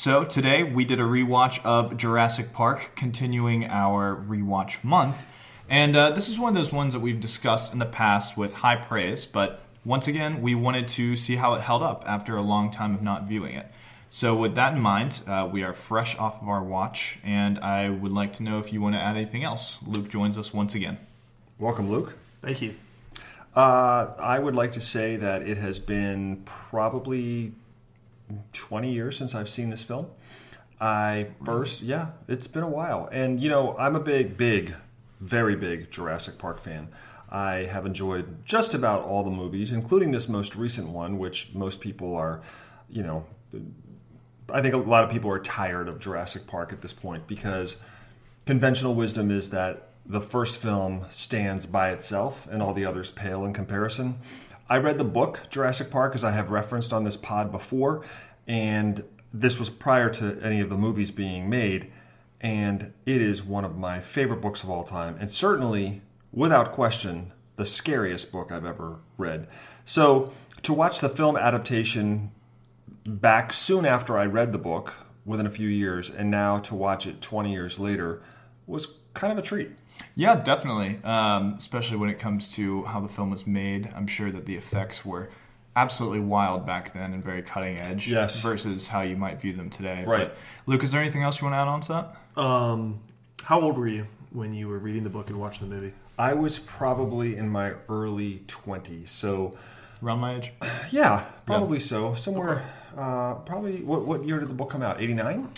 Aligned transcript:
So, 0.00 0.22
today 0.22 0.62
we 0.62 0.84
did 0.84 1.00
a 1.00 1.02
rewatch 1.02 1.60
of 1.64 1.96
Jurassic 1.96 2.52
Park, 2.52 2.92
continuing 2.94 3.64
our 3.64 4.14
rewatch 4.14 4.84
month. 4.84 5.24
And 5.68 5.96
uh, 5.96 6.12
this 6.12 6.28
is 6.28 6.38
one 6.38 6.50
of 6.50 6.54
those 6.54 6.72
ones 6.72 6.92
that 6.92 7.00
we've 7.00 7.18
discussed 7.18 7.72
in 7.72 7.80
the 7.80 7.84
past 7.84 8.36
with 8.36 8.54
high 8.54 8.76
praise, 8.76 9.26
but 9.26 9.60
once 9.84 10.06
again, 10.06 10.40
we 10.40 10.54
wanted 10.54 10.86
to 10.86 11.16
see 11.16 11.34
how 11.34 11.54
it 11.54 11.62
held 11.62 11.82
up 11.82 12.04
after 12.06 12.36
a 12.36 12.42
long 12.42 12.70
time 12.70 12.94
of 12.94 13.02
not 13.02 13.24
viewing 13.24 13.56
it. 13.56 13.66
So, 14.08 14.36
with 14.36 14.54
that 14.54 14.74
in 14.74 14.80
mind, 14.80 15.20
uh, 15.26 15.48
we 15.50 15.64
are 15.64 15.72
fresh 15.72 16.16
off 16.16 16.40
of 16.40 16.48
our 16.48 16.62
watch, 16.62 17.18
and 17.24 17.58
I 17.58 17.90
would 17.90 18.12
like 18.12 18.32
to 18.34 18.44
know 18.44 18.60
if 18.60 18.72
you 18.72 18.80
want 18.80 18.94
to 18.94 19.00
add 19.00 19.16
anything 19.16 19.42
else. 19.42 19.78
Luke 19.84 20.08
joins 20.08 20.38
us 20.38 20.54
once 20.54 20.76
again. 20.76 20.98
Welcome, 21.58 21.90
Luke. 21.90 22.16
Thank 22.40 22.62
you. 22.62 22.76
Uh, 23.56 24.12
I 24.20 24.38
would 24.38 24.54
like 24.54 24.70
to 24.72 24.80
say 24.80 25.16
that 25.16 25.42
it 25.42 25.58
has 25.58 25.80
been 25.80 26.42
probably 26.44 27.50
20 28.52 28.92
years 28.92 29.16
since 29.16 29.34
I've 29.34 29.48
seen 29.48 29.70
this 29.70 29.82
film. 29.82 30.06
I 30.80 31.28
first, 31.44 31.82
yeah, 31.82 32.10
it's 32.28 32.46
been 32.46 32.62
a 32.62 32.68
while. 32.68 33.08
And, 33.10 33.42
you 33.42 33.48
know, 33.48 33.76
I'm 33.78 33.96
a 33.96 34.00
big, 34.00 34.36
big, 34.36 34.74
very 35.20 35.56
big 35.56 35.90
Jurassic 35.90 36.38
Park 36.38 36.60
fan. 36.60 36.88
I 37.30 37.64
have 37.64 37.84
enjoyed 37.84 38.44
just 38.44 38.74
about 38.74 39.02
all 39.02 39.22
the 39.22 39.30
movies, 39.30 39.72
including 39.72 40.12
this 40.12 40.28
most 40.28 40.56
recent 40.56 40.88
one, 40.88 41.18
which 41.18 41.54
most 41.54 41.80
people 41.80 42.14
are, 42.14 42.40
you 42.88 43.02
know, 43.02 43.26
I 44.50 44.62
think 44.62 44.74
a 44.74 44.78
lot 44.78 45.04
of 45.04 45.10
people 45.10 45.30
are 45.30 45.38
tired 45.38 45.88
of 45.88 45.98
Jurassic 45.98 46.46
Park 46.46 46.72
at 46.72 46.80
this 46.80 46.94
point 46.94 47.26
because 47.26 47.76
conventional 48.46 48.94
wisdom 48.94 49.30
is 49.30 49.50
that 49.50 49.88
the 50.06 50.22
first 50.22 50.58
film 50.58 51.04
stands 51.10 51.66
by 51.66 51.90
itself 51.90 52.48
and 52.50 52.62
all 52.62 52.72
the 52.72 52.86
others 52.86 53.10
pale 53.10 53.44
in 53.44 53.52
comparison. 53.52 54.18
I 54.68 54.78
read 54.78 54.98
the 54.98 55.04
book 55.04 55.42
Jurassic 55.50 55.90
Park 55.90 56.14
as 56.14 56.24
I 56.24 56.32
have 56.32 56.50
referenced 56.50 56.92
on 56.92 57.04
this 57.04 57.16
pod 57.16 57.50
before, 57.50 58.04
and 58.46 59.02
this 59.32 59.58
was 59.58 59.70
prior 59.70 60.10
to 60.10 60.38
any 60.42 60.60
of 60.60 60.70
the 60.70 60.76
movies 60.76 61.10
being 61.10 61.48
made, 61.48 61.90
and 62.40 62.92
it 63.06 63.22
is 63.22 63.42
one 63.42 63.64
of 63.64 63.76
my 63.76 64.00
favorite 64.00 64.40
books 64.40 64.62
of 64.62 64.70
all 64.70 64.84
time, 64.84 65.16
and 65.18 65.30
certainly, 65.30 66.02
without 66.32 66.72
question, 66.72 67.32
the 67.56 67.64
scariest 67.64 68.30
book 68.30 68.52
I've 68.52 68.66
ever 68.66 69.00
read. 69.16 69.48
So 69.84 70.32
to 70.62 70.72
watch 70.72 71.00
the 71.00 71.08
film 71.08 71.36
adaptation 71.36 72.30
back 73.04 73.52
soon 73.52 73.86
after 73.86 74.18
I 74.18 74.26
read 74.26 74.52
the 74.52 74.58
book, 74.58 74.94
within 75.28 75.46
a 75.46 75.50
few 75.50 75.68
years, 75.68 76.08
and 76.08 76.30
now 76.30 76.58
to 76.58 76.74
watch 76.74 77.06
it 77.06 77.20
20 77.20 77.52
years 77.52 77.78
later 77.78 78.22
was 78.66 78.86
kind 79.18 79.32
of 79.32 79.38
a 79.38 79.42
treat. 79.42 79.70
Yeah, 80.14 80.36
definitely. 80.36 81.00
Um, 81.04 81.54
especially 81.58 81.96
when 81.96 82.08
it 82.08 82.18
comes 82.18 82.52
to 82.54 82.84
how 82.84 83.00
the 83.00 83.08
film 83.08 83.30
was 83.30 83.46
made. 83.46 83.90
I'm 83.96 84.06
sure 84.06 84.30
that 84.30 84.46
the 84.46 84.54
effects 84.56 85.04
were 85.04 85.28
absolutely 85.76 86.20
wild 86.20 86.64
back 86.66 86.92
then 86.94 87.12
and 87.12 87.22
very 87.22 87.42
cutting 87.42 87.78
edge 87.78 88.10
Yes. 88.10 88.40
versus 88.40 88.88
how 88.88 89.02
you 89.02 89.16
might 89.16 89.40
view 89.40 89.52
them 89.52 89.70
today. 89.70 90.04
Right. 90.06 90.28
But, 90.28 90.36
Luke, 90.66 90.82
is 90.84 90.92
there 90.92 91.00
anything 91.00 91.22
else 91.22 91.40
you 91.40 91.46
want 91.46 91.54
to 91.54 91.58
add 91.58 91.68
on 91.68 91.80
to 91.82 91.88
that? 92.36 92.40
Um, 92.40 93.00
how 93.44 93.60
old 93.60 93.76
were 93.76 93.86
you 93.88 94.06
when 94.32 94.54
you 94.54 94.68
were 94.68 94.78
reading 94.78 95.04
the 95.04 95.10
book 95.10 95.28
and 95.30 95.38
watching 95.40 95.68
the 95.68 95.74
movie? 95.74 95.92
I 96.18 96.34
was 96.34 96.58
probably 96.58 97.36
in 97.36 97.48
my 97.48 97.74
early 97.88 98.42
20s, 98.48 99.08
so 99.08 99.56
Around 100.02 100.18
my 100.20 100.36
age? 100.36 100.52
yeah, 100.90 101.24
probably 101.46 101.80
so. 101.80 102.14
Somewhere, 102.14 102.62
uh, 102.96 103.34
probably, 103.34 103.82
what, 103.82 104.04
what 104.06 104.24
year 104.24 104.38
did 104.38 104.48
the 104.48 104.54
book 104.54 104.70
come 104.70 104.82
out? 104.82 105.00
89? 105.00 105.48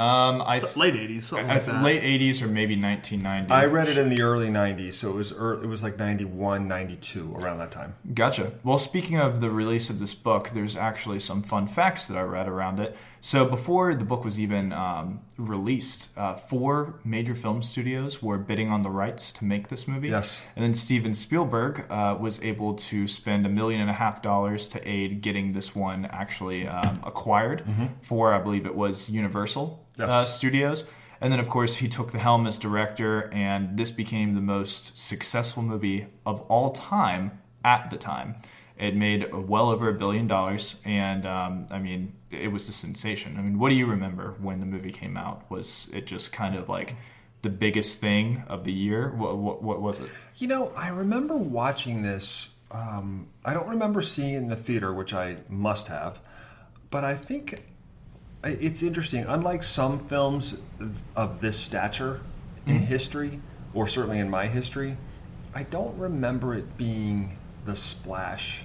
Um, 0.00 0.42
I, 0.46 0.58
So- 0.58 0.70
late 0.76 0.94
'80s, 0.94 1.24
something 1.24 1.50
I 1.50 1.54
like 1.54 1.66
that. 1.66 1.82
late 1.84 2.02
80s 2.02 2.40
or 2.40 2.46
maybe 2.46 2.74
1990. 2.74 3.52
I 3.52 3.66
read 3.66 3.86
it 3.86 3.98
in 3.98 4.08
the 4.08 4.22
early 4.22 4.48
90s, 4.48 4.94
so 4.94 5.10
it 5.10 5.14
was 5.14 5.30
ear 5.32 5.60
it 5.62 5.66
was 5.66 5.82
like 5.82 5.98
91, 5.98 6.66
92, 6.66 7.36
around 7.38 7.58
that 7.58 7.70
time. 7.70 7.94
Gotcha. 8.14 8.52
Well, 8.64 8.78
speaking 8.78 9.18
of 9.18 9.40
the 9.40 9.50
release 9.50 9.90
of 9.90 10.00
this 10.00 10.14
book, 10.14 10.50
there's 10.54 10.74
actually 10.74 11.20
some 11.20 11.42
fun 11.42 11.66
facts 11.66 12.06
that 12.06 12.16
I 12.16 12.22
read 12.22 12.48
around 12.48 12.80
it. 12.80 12.96
So, 13.22 13.44
before 13.44 13.94
the 13.94 14.06
book 14.06 14.24
was 14.24 14.40
even 14.40 14.72
um, 14.72 15.20
released, 15.36 16.08
uh, 16.16 16.36
four 16.36 16.94
major 17.04 17.34
film 17.34 17.60
studios 17.62 18.22
were 18.22 18.38
bidding 18.38 18.70
on 18.70 18.82
the 18.82 18.88
rights 18.88 19.30
to 19.34 19.44
make 19.44 19.68
this 19.68 19.86
movie. 19.86 20.08
Yes. 20.08 20.40
And 20.56 20.62
then 20.64 20.72
Steven 20.72 21.12
Spielberg 21.12 21.84
uh, 21.90 22.16
was 22.18 22.42
able 22.42 22.72
to 22.76 23.06
spend 23.06 23.44
a 23.44 23.50
million 23.50 23.82
and 23.82 23.90
a 23.90 23.92
half 23.92 24.22
dollars 24.22 24.66
to 24.68 24.88
aid 24.88 25.20
getting 25.20 25.52
this 25.52 25.74
one 25.74 26.06
actually 26.06 26.66
um, 26.66 27.00
acquired 27.04 27.62
for, 28.00 28.32
I 28.32 28.38
believe 28.38 28.64
it 28.64 28.74
was 28.74 29.10
Universal 29.10 29.86
Yes. 30.00 30.10
uh, 30.10 30.24
Studios. 30.24 30.84
And 31.20 31.32
then, 31.32 31.40
of 31.40 31.48
course, 31.48 31.76
he 31.76 31.88
took 31.88 32.12
the 32.12 32.18
helm 32.18 32.46
as 32.46 32.56
director, 32.56 33.30
and 33.32 33.76
this 33.76 33.90
became 33.90 34.34
the 34.34 34.40
most 34.40 34.96
successful 34.96 35.62
movie 35.62 36.06
of 36.24 36.40
all 36.42 36.70
time 36.70 37.38
at 37.62 37.90
the 37.90 37.98
time. 37.98 38.36
It 38.78 38.96
made 38.96 39.30
well 39.34 39.68
over 39.68 39.90
a 39.90 39.92
billion 39.92 40.26
dollars, 40.26 40.76
and 40.86 41.26
um, 41.26 41.66
I 41.70 41.78
mean, 41.78 42.14
it 42.30 42.50
was 42.50 42.66
a 42.70 42.72
sensation. 42.72 43.36
I 43.36 43.42
mean, 43.42 43.58
what 43.58 43.68
do 43.68 43.74
you 43.74 43.84
remember 43.84 44.34
when 44.40 44.60
the 44.60 44.66
movie 44.66 44.92
came 44.92 45.18
out? 45.18 45.50
Was 45.50 45.90
it 45.92 46.06
just 46.06 46.32
kind 46.32 46.54
of 46.54 46.70
like 46.70 46.96
the 47.42 47.50
biggest 47.50 48.00
thing 48.00 48.42
of 48.48 48.64
the 48.64 48.72
year? 48.72 49.10
What, 49.10 49.36
what, 49.36 49.62
what 49.62 49.82
was 49.82 49.98
it? 49.98 50.08
You 50.36 50.48
know, 50.48 50.72
I 50.74 50.88
remember 50.88 51.36
watching 51.36 52.02
this. 52.02 52.50
Um, 52.70 53.28
I 53.44 53.52
don't 53.52 53.68
remember 53.68 54.00
seeing 54.00 54.34
it 54.34 54.38
in 54.38 54.48
the 54.48 54.56
theater, 54.56 54.94
which 54.94 55.12
I 55.12 55.38
must 55.50 55.88
have, 55.88 56.20
but 56.90 57.04
I 57.04 57.14
think 57.14 57.62
it's 58.44 58.82
interesting. 58.82 59.24
Unlike 59.26 59.62
some 59.64 59.98
films 59.98 60.56
of 61.16 61.40
this 61.40 61.58
stature 61.58 62.20
in 62.66 62.78
history, 62.78 63.40
or 63.74 63.86
certainly 63.88 64.18
in 64.18 64.30
my 64.30 64.46
history, 64.46 64.96
I 65.54 65.64
don't 65.64 65.96
remember 65.98 66.54
it 66.54 66.76
being 66.76 67.36
the 67.64 67.74
splash 67.76 68.62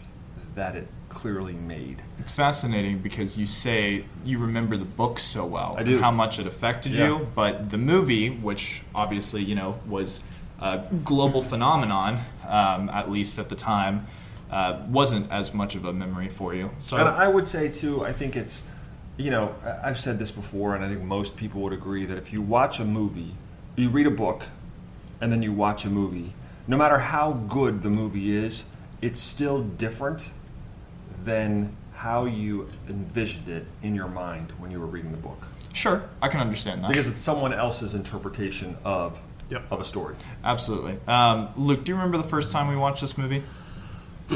that 0.56 0.75
it 0.75 0.88
clearly 1.09 1.53
made. 1.53 2.02
It's 2.19 2.31
fascinating 2.31 3.00
because 3.00 3.38
you 3.38 3.46
say 3.46 4.06
you 4.24 4.40
remember 4.40 4.78
the 4.78 4.85
book 4.85 5.19
so 5.19 5.46
well 5.46 5.75
I 5.78 5.84
do. 5.84 5.94
and 5.96 6.02
how 6.03 6.12
much 6.12 6.40
it 6.40 6.47
affected 6.47 6.91
Yeah. 6.94 7.08
you, 7.08 7.28
but 7.35 7.69
the 7.69 7.78
movie, 7.78 8.30
which 8.30 8.81
obviously 8.94 9.44
you 9.44 9.56
know 9.56 9.80
was 9.88 10.19
a 10.62 10.84
global 11.03 11.41
phenomenon, 11.41 12.22
um, 12.47 12.90
at 12.90 13.09
least 13.12 13.38
at 13.40 13.50
the 13.50 13.56
time, 13.56 14.08
uh, 14.52 14.80
wasn't 14.88 15.30
as 15.31 15.53
much 15.53 15.75
of 15.75 15.84
a 15.85 15.91
memory 15.94 16.30
for 16.30 16.53
you. 16.53 16.69
So 16.80 16.96
And 16.97 17.09
I 17.09 17.28
would 17.28 17.47
say 17.47 17.68
too, 17.69 18.06
I 18.06 18.14
think 18.14 18.35
it's, 18.38 18.64
you 19.18 19.31
know, 19.31 19.56
I- 19.66 19.90
I've 19.90 19.98
said 19.98 20.20
this 20.20 20.31
before, 20.31 20.76
and 20.76 20.84
I 20.84 20.90
think 20.90 21.02
most 21.02 21.38
people 21.38 21.62
would 21.62 21.74
agree 21.74 22.06
that 22.06 22.18
if 22.18 22.34
you 22.34 22.42
watch 22.42 22.80
a 22.80 22.86
movie, 22.86 23.36
you 23.76 23.90
read 23.90 24.08
a 24.08 24.12
book, 24.12 24.44
and 25.22 25.31
then 25.31 25.42
you 25.42 25.52
watch 25.53 25.86
a 25.86 25.90
movie, 25.90 26.34
no 26.68 26.78
matter 26.78 26.98
how 27.00 27.31
good 27.34 27.81
the 27.81 27.90
movie 27.90 28.36
is, 28.36 28.66
it's 29.02 29.20
still 29.20 29.62
different 29.62 30.30
than 31.24 31.76
how 31.94 32.26
you 32.26 32.70
envisioned 32.90 33.48
it 33.50 33.66
in 33.81 33.96
your 33.96 34.08
mind 34.08 34.52
when 34.58 34.70
you 34.72 34.80
were 34.80 34.86
reading 34.86 35.12
the 35.12 35.18
book, 35.18 35.42
sure, 35.74 36.03
I 36.22 36.28
can 36.28 36.40
understand 36.42 36.84
that. 36.84 36.90
because 36.90 37.08
it's 37.08 37.22
someone 37.22 37.53
else's 37.53 37.94
interpretation 37.96 38.76
of 38.84 39.20
Yep. 39.50 39.64
of 39.72 39.80
a 39.80 39.84
story. 39.84 40.16
Absolutely. 40.44 40.97
Um, 41.08 41.50
Luke, 41.56 41.84
do 41.86 41.92
you 41.92 41.96
remember 41.96 42.18
the 42.18 42.28
first 42.28 42.52
time 42.52 42.68
we 42.68 42.76
watched 42.76 43.02
this 43.02 43.18
movie? 43.18 43.44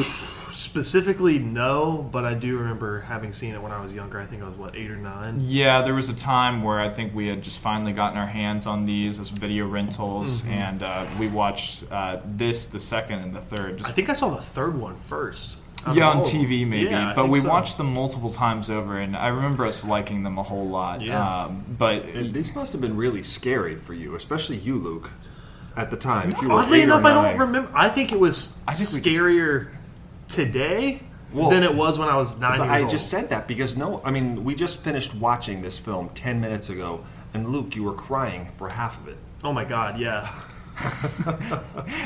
Specifically, 0.51 1.39
no, 1.39 2.07
but 2.11 2.25
I 2.25 2.33
do 2.33 2.57
remember 2.57 3.01
having 3.01 3.33
seen 3.33 3.53
it 3.53 3.61
when 3.61 3.71
I 3.71 3.81
was 3.81 3.93
younger. 3.93 4.19
I 4.19 4.25
think 4.25 4.41
I 4.43 4.45
was 4.47 4.55
what 4.55 4.75
eight 4.75 4.89
or 4.91 4.97
nine. 4.97 5.37
Yeah, 5.39 5.81
there 5.81 5.93
was 5.93 6.09
a 6.09 6.13
time 6.13 6.63
where 6.63 6.79
I 6.79 6.89
think 6.89 7.13
we 7.13 7.27
had 7.27 7.41
just 7.41 7.59
finally 7.59 7.93
gotten 7.93 8.17
our 8.17 8.27
hands 8.27 8.65
on 8.67 8.85
these 8.85 9.19
as 9.19 9.29
video 9.29 9.67
rentals, 9.67 10.41
Mm-hmm. 10.41 10.49
and 10.51 10.83
uh, 10.83 11.05
we 11.19 11.27
watched 11.27 11.83
uh, 11.91 12.19
this, 12.25 12.65
the 12.67 12.79
second, 12.79 13.19
and 13.19 13.35
the 13.35 13.41
third. 13.41 13.77
Just 13.77 13.89
I 13.89 13.93
think 13.93 14.09
I 14.09 14.13
saw 14.13 14.29
the 14.29 14.41
third 14.41 14.79
one 14.79 14.97
first. 15.07 15.57
I 15.85 15.93
yeah, 15.93 16.11
don't 16.13 16.17
on. 16.17 16.23
TV 16.25 16.67
maybe, 16.67 16.89
Yeah, 16.89 17.13
but 17.15 17.29
we 17.29 17.39
so. 17.39 17.47
watched 17.47 17.77
them 17.77 17.93
multiple 17.93 18.29
times 18.29 18.69
over, 18.69 18.99
and 18.99 19.15
I 19.15 19.27
remember 19.29 19.65
us 19.65 19.83
liking 19.85 20.23
them 20.23 20.37
a 20.37 20.43
whole 20.43 20.67
lot. 20.67 21.01
Yeah. 21.01 21.43
Um, 21.45 21.63
but 21.77 22.03
And 22.05 22.33
these 22.33 22.53
must 22.53 22.73
have 22.73 22.81
been 22.81 22.97
really 22.97 23.23
scary 23.23 23.75
for 23.77 23.93
you, 23.93 24.15
especially 24.15 24.57
you, 24.57 24.75
Luke, 24.75 25.09
at 25.77 25.89
the 25.89 25.95
time. 25.97 26.31
If 26.31 26.41
you 26.41 26.49
were 26.49 26.55
Oddly 26.55 26.81
enough, 26.81 27.05
I 27.05 27.13
don't 27.13 27.23
nine. 27.23 27.37
remember. 27.37 27.71
I 27.73 27.87
think 27.87 28.11
it 28.11 28.19
was 28.19 28.57
I 28.67 28.73
think 28.73 29.05
we- 29.05 29.11
scarier 29.11 29.69
today 30.29 31.01
Well, 31.33 31.49
than 31.49 31.63
it 31.63 31.75
was 31.75 31.99
when 31.99 32.07
I 32.07 32.15
was 32.15 32.39
nine 32.39 32.51
years 32.57 32.61
old. 32.61 32.69
I 32.69 32.81
old. 32.81 32.89
just 32.89 33.09
said 33.09 33.29
that 33.29 33.47
because 33.47 33.75
no, 33.75 34.01
I 34.05 34.11
mean, 34.11 34.43
we 34.45 34.55
just 34.55 34.81
finished 34.81 35.13
watching 35.15 35.61
this 35.61 35.77
film 35.77 36.09
10 36.13 36.39
minutes 36.39 36.69
ago, 36.69 37.03
and 37.33 37.49
Luke, 37.49 37.75
you 37.75 37.83
were 37.83 37.93
crying 37.93 38.49
for 38.57 38.69
half 38.69 38.99
of 39.01 39.07
it. 39.09 39.17
oh 39.43 39.51
my 39.51 39.65
god, 39.65 39.99
yeah. 39.99 40.31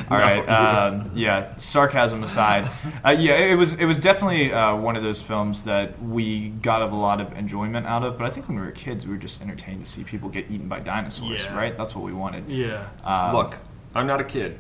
All 0.10 0.18
right. 0.18 0.44
Um, 0.50 1.12
yeah. 1.14 1.56
Sarcasm 1.58 2.24
aside, 2.24 2.72
uh, 3.06 3.12
yeah, 3.12 3.36
it 3.36 3.54
was 3.56 3.74
it 3.74 3.86
was 3.86 4.00
definitely 4.00 4.52
uh, 4.52 4.76
one 4.76 4.96
of 4.96 5.04
those 5.04 5.22
films 5.22 5.64
that 5.66 6.02
we 6.02 6.50
got 6.50 6.82
a 6.82 6.88
lot 6.88 7.22
of 7.22 7.32
enjoyment 7.38 7.86
out 7.86 8.04
of. 8.04 8.18
But 8.18 8.26
I 8.26 8.32
think 8.32 8.48
when 8.48 8.58
we 8.60 8.66
were 8.66 8.72
kids, 8.72 9.06
we 9.06 9.14
were 9.14 9.20
just 9.20 9.44
entertained 9.44 9.84
to 9.86 9.90
see 9.90 10.04
people 10.04 10.28
get 10.28 10.50
eaten 10.50 10.68
by 10.68 10.80
dinosaurs. 10.80 11.46
Yeah. 11.46 11.56
Right. 11.56 11.78
That's 11.78 11.94
what 11.94 12.04
we 12.04 12.14
wanted. 12.14 12.50
Yeah. 12.50 12.88
Uh, 13.04 13.32
Look, 13.32 13.60
I'm 13.94 14.08
not 14.08 14.20
a 14.22 14.24
kid, 14.24 14.58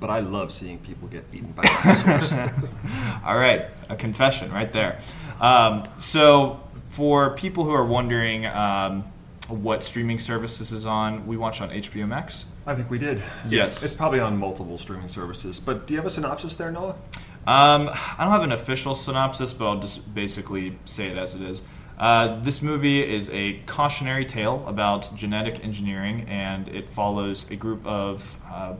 but 0.00 0.10
I 0.10 0.20
love 0.20 0.52
seeing 0.52 0.78
people 0.78 1.08
get 1.08 1.24
eaten 1.32 1.52
by 1.52 1.62
dinosaurs. 1.62 2.32
All 3.24 3.36
right, 3.36 3.66
a 3.88 3.96
confession 3.96 4.52
right 4.52 4.72
there. 4.72 5.00
Um, 5.40 5.84
so, 5.98 6.60
for 6.90 7.34
people 7.34 7.64
who 7.64 7.72
are 7.72 7.84
wondering 7.84 8.46
um, 8.46 9.04
what 9.48 9.82
streaming 9.82 10.18
service 10.18 10.58
this 10.58 10.72
is 10.72 10.86
on, 10.86 11.26
we 11.26 11.36
watched 11.36 11.60
on 11.60 11.70
HBO 11.70 12.06
Max. 12.06 12.46
I 12.66 12.74
think 12.74 12.90
we 12.90 12.98
did. 12.98 13.22
Yes. 13.48 13.82
It's 13.82 13.94
probably 13.94 14.20
on 14.20 14.36
multiple 14.36 14.76
streaming 14.76 15.08
services. 15.08 15.58
But 15.58 15.86
do 15.86 15.94
you 15.94 15.98
have 15.98 16.06
a 16.06 16.10
synopsis 16.10 16.56
there, 16.56 16.70
Noah? 16.70 16.96
Um, 17.46 17.88
I 17.88 18.16
don't 18.18 18.32
have 18.32 18.42
an 18.42 18.52
official 18.52 18.94
synopsis, 18.94 19.54
but 19.54 19.66
I'll 19.66 19.80
just 19.80 20.14
basically 20.14 20.78
say 20.84 21.06
it 21.08 21.16
as 21.16 21.34
it 21.34 21.40
is. 21.40 21.62
Uh, 21.98 22.40
this 22.42 22.62
movie 22.62 23.02
is 23.02 23.30
a 23.30 23.54
cautionary 23.66 24.24
tale 24.24 24.62
about 24.66 25.16
genetic 25.16 25.64
engineering, 25.64 26.26
and 26.28 26.68
it 26.68 26.88
follows 26.90 27.50
a 27.50 27.56
group 27.56 27.84
of 27.86 28.38
uh, 28.50 28.74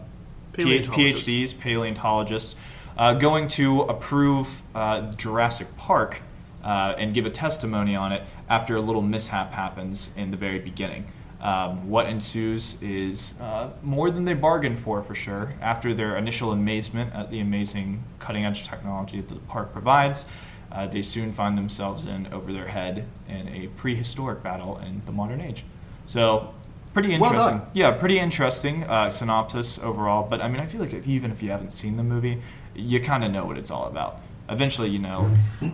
Paleontologists. 0.52 1.28
PhDs, 1.28 1.58
paleontologists, 1.58 2.56
uh, 2.96 3.14
going 3.14 3.48
to 3.48 3.82
approve 3.82 4.62
uh, 4.74 5.10
Jurassic 5.12 5.76
Park 5.76 6.22
uh, 6.64 6.94
and 6.98 7.14
give 7.14 7.26
a 7.26 7.30
testimony 7.30 7.94
on 7.94 8.12
it 8.12 8.22
after 8.48 8.76
a 8.76 8.80
little 8.80 9.02
mishap 9.02 9.52
happens 9.52 10.10
in 10.16 10.30
the 10.30 10.36
very 10.36 10.58
beginning. 10.58 11.06
Um, 11.40 11.88
what 11.88 12.06
ensues 12.06 12.76
is 12.82 13.34
uh, 13.40 13.70
more 13.82 14.10
than 14.10 14.24
they 14.24 14.34
bargained 14.34 14.80
for, 14.80 15.02
for 15.02 15.14
sure. 15.14 15.54
After 15.60 15.94
their 15.94 16.16
initial 16.16 16.50
amazement 16.50 17.14
at 17.14 17.30
the 17.30 17.38
amazing 17.38 18.02
cutting 18.18 18.44
edge 18.44 18.66
technology 18.66 19.20
that 19.20 19.32
the 19.32 19.40
park 19.40 19.72
provides, 19.72 20.26
uh, 20.72 20.86
they 20.88 21.00
soon 21.02 21.32
find 21.32 21.56
themselves 21.56 22.06
in 22.06 22.26
over 22.32 22.52
their 22.52 22.66
head 22.66 23.06
in 23.28 23.48
a 23.48 23.68
prehistoric 23.68 24.42
battle 24.42 24.78
in 24.78 25.02
the 25.06 25.12
modern 25.12 25.40
age. 25.40 25.64
So, 26.06 26.54
pretty 27.00 27.18
Well 27.18 27.30
interesting. 27.30 27.58
done. 27.58 27.70
Yeah, 27.72 27.90
pretty 27.92 28.18
interesting 28.18 28.84
uh, 28.84 29.10
synopsis 29.10 29.78
overall. 29.78 30.26
But 30.28 30.40
I 30.40 30.48
mean, 30.48 30.60
I 30.60 30.66
feel 30.66 30.80
like 30.80 30.92
if, 30.92 31.06
even 31.06 31.30
if 31.30 31.42
you 31.42 31.50
haven't 31.50 31.72
seen 31.72 31.96
the 31.96 32.02
movie, 32.02 32.42
you 32.74 33.00
kind 33.00 33.24
of 33.24 33.30
know 33.30 33.44
what 33.44 33.56
it's 33.58 33.70
all 33.70 33.86
about. 33.86 34.20
Eventually, 34.48 34.88
you 34.88 34.98
know. 34.98 35.30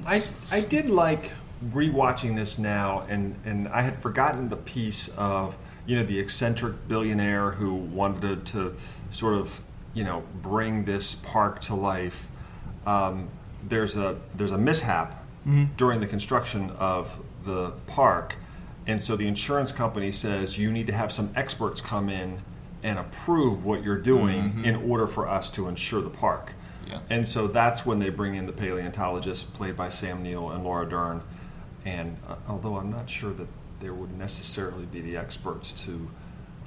I, 0.07 0.23
I 0.51 0.61
did 0.61 0.91
like 0.91 1.31
rewatching 1.73 2.37
this 2.37 2.59
now, 2.59 3.07
and, 3.09 3.37
and 3.45 3.69
I 3.69 3.83
had 3.83 4.01
forgotten 4.03 4.49
the 4.49 4.57
piece 4.57 5.09
of 5.17 5.57
you 5.87 5.97
know 5.97 6.03
the 6.05 6.19
eccentric 6.19 6.89
billionaire 6.89 7.53
who 7.53 7.75
wanted 7.75 8.47
to, 8.47 8.53
to 8.53 8.75
sort 9.11 9.35
of 9.35 9.63
you 9.93 10.03
know 10.05 10.23
bring 10.43 10.85
this 10.85 11.15
park 11.15 11.61
to 11.63 11.75
life. 11.75 12.29
Um, 12.87 13.29
there's 13.67 13.97
a 13.97 14.19
there's 14.35 14.53
a 14.53 14.59
mishap 14.59 15.23
during 15.77 16.01
the 16.01 16.07
construction 16.07 16.71
of 16.79 17.19
the 17.45 17.73
park, 17.87 18.37
and 18.87 19.03
so 19.03 19.17
the 19.17 19.27
insurance 19.27 19.73
company 19.73 20.13
says 20.13 20.59
you 20.59 20.71
need 20.71 20.87
to 20.87 20.93
have 20.93 21.13
some 21.13 21.31
experts 21.35 21.81
come 21.81 22.09
in 22.09 22.41
and 22.83 22.99
approve 22.99 23.65
what 23.65 23.83
you're 23.83 23.99
doing 23.99 24.63
in 24.65 24.77
order 24.77 25.07
for 25.07 25.27
us 25.27 25.51
to 25.53 25.69
insure 25.69 26.03
the 26.03 26.11
park. 26.11 26.53
Yeah. 26.87 27.01
And 27.09 27.27
so 27.27 27.47
that's 27.47 27.87
when 27.87 27.99
they 27.99 28.11
bring 28.11 28.35
in 28.35 28.45
the 28.45 28.53
paleontologist, 28.53 29.55
played 29.55 29.75
by 29.75 29.89
Sam 29.89 30.23
Neill 30.23 30.51
and 30.51 30.65
Laura 30.65 30.87
Dern. 30.87 31.23
And 31.87 32.19
uh, 32.29 32.37
although 32.47 32.77
I'm 32.77 32.91
not 32.91 33.09
sure 33.09 33.33
that 33.33 33.49
there 33.81 33.95
would 33.95 34.17
necessarily 34.19 34.85
be 34.85 35.01
the 35.01 35.17
experts 35.17 35.73
to 35.85 36.11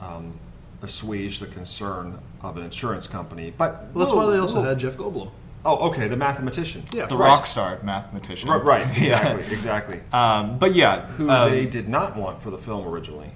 um, 0.01 0.39
assuage 0.81 1.37
the 1.39 1.47
concern 1.47 2.19
of 2.41 2.57
an 2.57 2.63
insurance 2.63 3.07
company, 3.07 3.53
but 3.55 3.87
Well, 3.93 4.05
that's 4.05 4.15
why 4.15 4.25
they 4.25 4.37
also 4.37 4.59
whoa. 4.59 4.69
had 4.69 4.79
Jeff 4.79 4.97
Goldblum. 4.97 5.29
Oh, 5.67 5.89
okay, 5.89 6.07
the 6.07 6.15
mathematician. 6.15 6.83
Yeah. 6.93 7.07
the 7.07 7.17
Right. 7.17 7.27
rock 7.27 7.45
star 7.45 7.77
mathematician. 7.83 8.49
Right, 8.49 8.63
right, 8.87 8.97
Yeah. 8.97 9.33
exactly, 9.35 9.53
exactly. 9.53 9.99
Um, 10.13 10.57
but 10.59 10.73
yeah, 10.73 11.05
Who 11.17 11.29
um, 11.29 11.51
they 11.51 11.65
did 11.65 11.89
not 11.89 12.15
want 12.15 12.41
for 12.41 12.51
the 12.51 12.57
film 12.57 12.87
originally. 12.87 13.31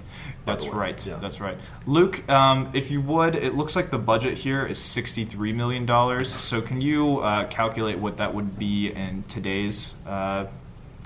That's 0.46 0.66
right. 0.66 1.06
Yeah. 1.06 1.18
That's 1.20 1.40
right. 1.40 1.56
Luke, 1.86 2.28
um, 2.28 2.70
if 2.72 2.90
you 2.90 3.00
would, 3.02 3.34
it 3.36 3.54
looks 3.54 3.76
like 3.76 3.90
the 3.90 3.98
budget 3.98 4.38
here 4.38 4.64
is 4.66 4.78
$63 4.78 5.54
million. 5.54 5.86
So 6.24 6.60
can 6.62 6.80
you 6.80 7.18
uh, 7.18 7.46
calculate 7.48 7.98
what 7.98 8.16
that 8.16 8.34
would 8.34 8.58
be 8.58 8.88
in 8.88 9.24
today's 9.28 9.94
uh, 10.06 10.46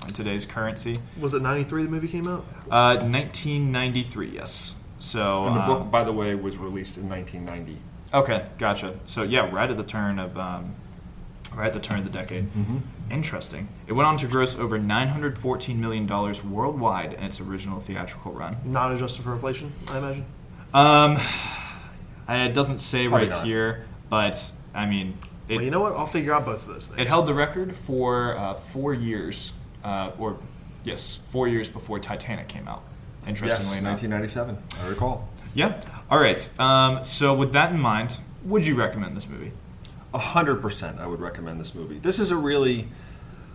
in 0.06 0.12
today's 0.12 0.46
currency? 0.46 0.98
Was 1.20 1.34
it 1.34 1.42
93 1.42 1.82
the 1.82 1.88
movie 1.90 2.08
came 2.08 2.28
out? 2.28 2.46
Uh, 2.70 2.96
1993, 3.02 4.30
yes. 4.30 4.76
So 5.00 5.46
And 5.46 5.56
the 5.56 5.60
um, 5.60 5.66
book, 5.66 5.90
by 5.90 6.04
the 6.04 6.12
way, 6.12 6.34
was 6.34 6.56
released 6.56 6.96
in 6.96 7.08
1990. 7.08 7.78
Okay, 8.14 8.46
gotcha. 8.58 8.94
So 9.04 9.22
yeah, 9.22 9.50
right 9.50 9.68
at 9.68 9.76
the 9.76 9.84
turn 9.84 10.18
of 10.18 10.38
um, 10.38 10.76
right 11.56 11.66
at 11.66 11.72
the 11.72 11.80
turn 11.80 11.98
of 11.98 12.04
the 12.04 12.10
decade. 12.10 12.44
Mm-hmm. 12.52 12.78
Interesting. 13.10 13.68
It 13.86 13.92
went 13.94 14.06
on 14.06 14.16
to 14.18 14.26
gross 14.26 14.54
over 14.56 14.78
914 14.78 15.80
million 15.80 16.06
dollars 16.06 16.44
worldwide 16.44 17.14
in 17.14 17.24
its 17.24 17.40
original 17.40 17.80
theatrical 17.80 18.32
run. 18.32 18.56
Not 18.64 18.92
adjusted 18.92 19.22
for 19.22 19.32
inflation, 19.32 19.72
I 19.90 19.98
imagine. 19.98 20.24
Um, 20.74 21.18
it 22.28 22.52
doesn't 22.54 22.78
say 22.78 23.08
Probably 23.08 23.28
right 23.28 23.36
not. 23.36 23.44
here, 23.46 23.86
but 24.10 24.52
I 24.74 24.86
mean, 24.86 25.16
it, 25.48 25.56
well, 25.56 25.64
you 25.64 25.70
know 25.70 25.80
what? 25.80 25.94
I'll 25.94 26.06
figure 26.06 26.34
out 26.34 26.44
both 26.44 26.66
of 26.68 26.74
those 26.74 26.88
things. 26.88 27.00
it 27.00 27.06
held 27.08 27.26
the 27.26 27.34
record 27.34 27.74
for 27.76 28.36
uh, 28.36 28.54
four 28.54 28.92
years, 28.94 29.52
uh, 29.84 30.10
or 30.18 30.38
yes, 30.84 31.20
four 31.30 31.48
years 31.48 31.68
before 31.68 31.98
Titanic 31.98 32.48
came 32.48 32.68
out. 32.68 32.82
Yes, 33.22 33.28
Interestingly 33.30 33.78
enough. 33.78 34.02
1997. 34.02 34.58
I 34.84 34.88
recall. 34.88 35.28
Yeah. 35.54 35.80
All 36.10 36.18
right. 36.20 36.60
Um, 36.60 37.02
so 37.02 37.34
with 37.34 37.52
that 37.52 37.72
in 37.72 37.80
mind, 37.80 38.18
would 38.44 38.66
you 38.66 38.74
recommend 38.76 39.16
this 39.16 39.28
movie? 39.28 39.52
A 40.16 40.18
hundred 40.18 40.62
percent, 40.62 40.98
I 40.98 41.06
would 41.06 41.20
recommend 41.20 41.60
this 41.60 41.74
movie. 41.74 41.98
This 41.98 42.18
is 42.18 42.30
a 42.30 42.36
really, 42.38 42.88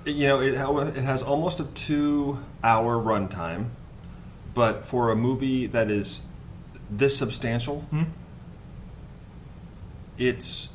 you 0.06 0.28
know, 0.28 0.40
it 0.42 0.54
it 0.54 1.04
has 1.04 1.24
almost 1.24 1.60
a 1.60 1.64
two-hour 1.64 2.98
runtime, 2.98 3.70
but 4.54 4.86
for 4.86 5.10
a 5.10 5.16
movie 5.16 5.66
that 5.66 5.90
is 5.90 6.22
this 6.88 7.18
substantial, 7.18 7.82
Hmm? 7.90 8.04
it's 10.20 10.70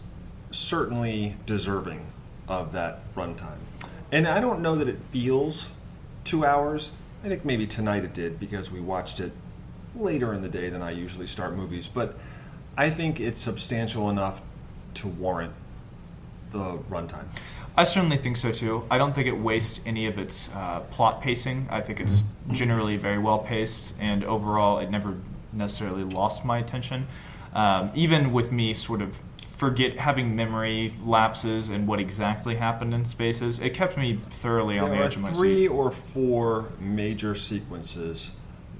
certainly 0.50 1.36
deserving 1.46 2.04
of 2.48 2.72
that 2.72 3.14
runtime. 3.14 3.58
And 4.10 4.26
I 4.26 4.40
don't 4.40 4.62
know 4.62 4.74
that 4.74 4.88
it 4.88 4.98
feels 5.12 5.68
two 6.24 6.44
hours. 6.44 6.90
I 7.22 7.28
think 7.28 7.44
maybe 7.44 7.64
tonight 7.64 8.02
it 8.02 8.12
did 8.12 8.40
because 8.40 8.72
we 8.72 8.80
watched 8.80 9.20
it 9.20 9.30
later 9.94 10.34
in 10.34 10.42
the 10.42 10.48
day 10.48 10.68
than 10.68 10.82
I 10.82 10.90
usually 10.90 11.28
start 11.28 11.54
movies. 11.54 11.86
But 11.86 12.18
I 12.76 12.90
think 12.90 13.20
it's 13.20 13.38
substantial 13.38 14.10
enough 14.10 14.42
to 14.94 15.06
warrant 15.06 15.52
the 16.56 16.78
runtime. 16.90 17.26
I 17.76 17.84
certainly 17.84 18.16
think 18.16 18.36
so 18.38 18.50
too. 18.50 18.84
I 18.90 18.96
don't 18.96 19.14
think 19.14 19.26
it 19.26 19.38
wastes 19.38 19.80
any 19.84 20.06
of 20.06 20.18
its 20.18 20.50
uh, 20.54 20.80
plot 20.90 21.20
pacing. 21.20 21.68
I 21.70 21.82
think 21.82 22.00
it's 22.00 22.24
generally 22.52 22.96
very 22.96 23.18
well 23.18 23.38
paced, 23.38 23.94
and 24.00 24.24
overall, 24.24 24.78
it 24.78 24.90
never 24.90 25.16
necessarily 25.52 26.04
lost 26.04 26.44
my 26.44 26.58
attention. 26.58 27.06
Um, 27.52 27.90
even 27.94 28.32
with 28.32 28.50
me 28.50 28.74
sort 28.74 29.02
of 29.02 29.20
forget 29.56 29.98
having 29.98 30.36
memory 30.36 30.94
lapses 31.02 31.70
and 31.70 31.86
what 31.86 31.98
exactly 31.98 32.56
happened 32.56 32.92
in 32.92 33.04
spaces, 33.04 33.58
it 33.58 33.72
kept 33.72 33.96
me 33.96 34.20
thoroughly 34.30 34.78
on 34.78 34.90
there 34.90 34.98
the 34.98 35.04
edge 35.04 35.16
of 35.16 35.22
my 35.22 35.32
seat. 35.32 35.38
three 35.38 35.68
or 35.68 35.90
four 35.90 36.68
major 36.78 37.34
sequences 37.34 38.30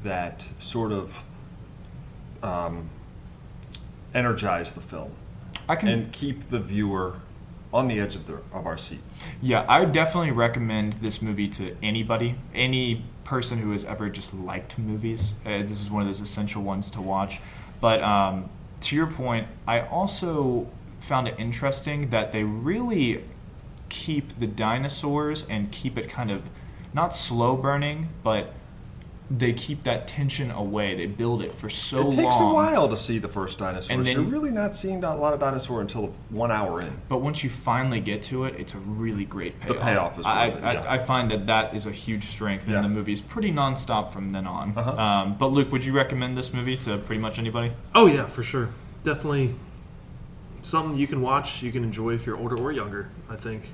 that 0.02 0.46
sort 0.58 0.92
of 0.92 1.22
um, 2.42 2.90
energize 4.14 4.74
the 4.74 4.80
film 4.80 5.10
I 5.68 5.76
can 5.76 5.88
and 5.88 6.12
keep 6.12 6.48
the 6.50 6.60
viewer 6.60 7.20
on 7.72 7.88
the 7.88 8.00
edge 8.00 8.14
of, 8.14 8.26
the, 8.26 8.34
of 8.52 8.66
our 8.66 8.78
seat. 8.78 9.00
Yeah, 9.42 9.64
I 9.68 9.80
would 9.80 9.92
definitely 9.92 10.30
recommend 10.30 10.94
this 10.94 11.20
movie 11.20 11.48
to 11.48 11.76
anybody, 11.82 12.36
any 12.54 13.04
person 13.24 13.58
who 13.58 13.72
has 13.72 13.84
ever 13.84 14.08
just 14.08 14.32
liked 14.34 14.78
movies. 14.78 15.34
Uh, 15.44 15.58
this 15.58 15.72
is 15.72 15.90
one 15.90 16.02
of 16.02 16.08
those 16.08 16.20
essential 16.20 16.62
ones 16.62 16.90
to 16.92 17.00
watch. 17.00 17.40
But 17.80 18.02
um, 18.02 18.48
to 18.82 18.96
your 18.96 19.06
point, 19.06 19.48
I 19.66 19.80
also 19.80 20.68
found 21.00 21.28
it 21.28 21.34
interesting 21.38 22.10
that 22.10 22.32
they 22.32 22.44
really 22.44 23.24
keep 23.88 24.38
the 24.38 24.46
dinosaurs 24.46 25.44
and 25.48 25.70
keep 25.70 25.98
it 25.98 26.08
kind 26.08 26.30
of 26.30 26.48
not 26.92 27.14
slow 27.14 27.56
burning, 27.56 28.08
but 28.22 28.52
they 29.30 29.52
keep 29.52 29.82
that 29.82 30.06
tension 30.06 30.50
away. 30.52 30.94
They 30.94 31.06
build 31.06 31.42
it 31.42 31.52
for 31.52 31.68
so 31.68 32.02
long. 32.02 32.08
it 32.12 32.16
takes 32.16 32.36
long. 32.38 32.52
a 32.52 32.54
while 32.54 32.88
to 32.88 32.96
see 32.96 33.18
the 33.18 33.28
first 33.28 33.58
dinosaurs. 33.58 33.90
And 33.90 34.04
then- 34.04 34.14
You're 34.16 34.30
really 34.30 34.52
not 34.52 34.76
seeing 34.76 35.02
a 35.02 35.16
lot 35.16 35.34
of 35.34 35.40
dinosaur 35.40 35.80
until 35.80 36.14
one 36.30 36.52
hour 36.52 36.80
in. 36.80 37.00
But 37.08 37.18
once 37.18 37.42
you 37.42 37.50
finally 37.50 37.98
get 38.00 38.22
to 38.24 38.44
it, 38.44 38.54
it's 38.56 38.74
a 38.74 38.78
really 38.78 39.24
great 39.24 39.58
payoff. 39.60 39.68
The 39.68 39.74
payoff. 39.82 39.86
payoff 40.14 40.18
is 40.20 40.26
I, 40.26 40.48
worth 40.48 40.58
it, 40.58 40.64
I, 40.64 40.72
yeah. 40.74 40.92
I 40.92 40.98
find 40.98 41.30
that 41.32 41.46
that 41.46 41.74
is 41.74 41.86
a 41.86 41.90
huge 41.92 42.24
strength, 42.24 42.68
Yeah. 42.68 42.76
and 42.76 42.84
the 42.84 42.88
movie 42.88 43.12
is 43.12 43.20
pretty 43.20 43.50
nonstop 43.50 44.12
from 44.12 44.30
then 44.30 44.46
on. 44.46 44.74
Uh-huh. 44.76 44.92
Um, 44.96 45.36
but 45.36 45.48
Luke, 45.48 45.72
would 45.72 45.84
you 45.84 45.92
recommend 45.92 46.36
this 46.38 46.52
movie 46.52 46.76
to 46.78 46.96
pretty 46.98 47.20
much 47.20 47.38
anybody? 47.40 47.72
Oh 47.94 48.06
yeah, 48.06 48.26
for 48.26 48.44
sure. 48.44 48.68
Definitely 49.02 49.56
something 50.60 50.96
you 50.96 51.06
can 51.06 51.20
watch, 51.20 51.62
you 51.62 51.72
can 51.72 51.82
enjoy 51.84 52.10
if 52.14 52.26
you're 52.26 52.36
older 52.36 52.60
or 52.60 52.70
younger. 52.72 53.08
I 53.28 53.36
think. 53.36 53.72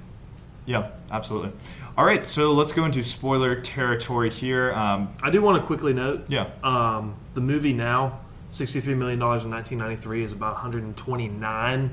Yeah, 0.64 0.90
absolutely. 1.10 1.52
All 1.96 2.06
right, 2.06 2.26
so 2.26 2.52
let's 2.52 2.72
go 2.72 2.84
into 2.86 3.02
spoiler 3.02 3.60
territory 3.60 4.30
here. 4.30 4.72
Um, 4.72 5.14
I 5.22 5.30
do 5.30 5.42
want 5.42 5.60
to 5.60 5.66
quickly 5.66 5.92
note. 5.92 6.24
yeah, 6.28 6.48
Um, 6.64 7.16
the 7.34 7.42
movie 7.42 7.74
now 7.74 8.20
$63 8.50 8.96
million 8.96 9.20
in 9.20 9.28
1993 9.28 10.24
is 10.24 10.32
about 10.32 10.56
$129 10.56 11.90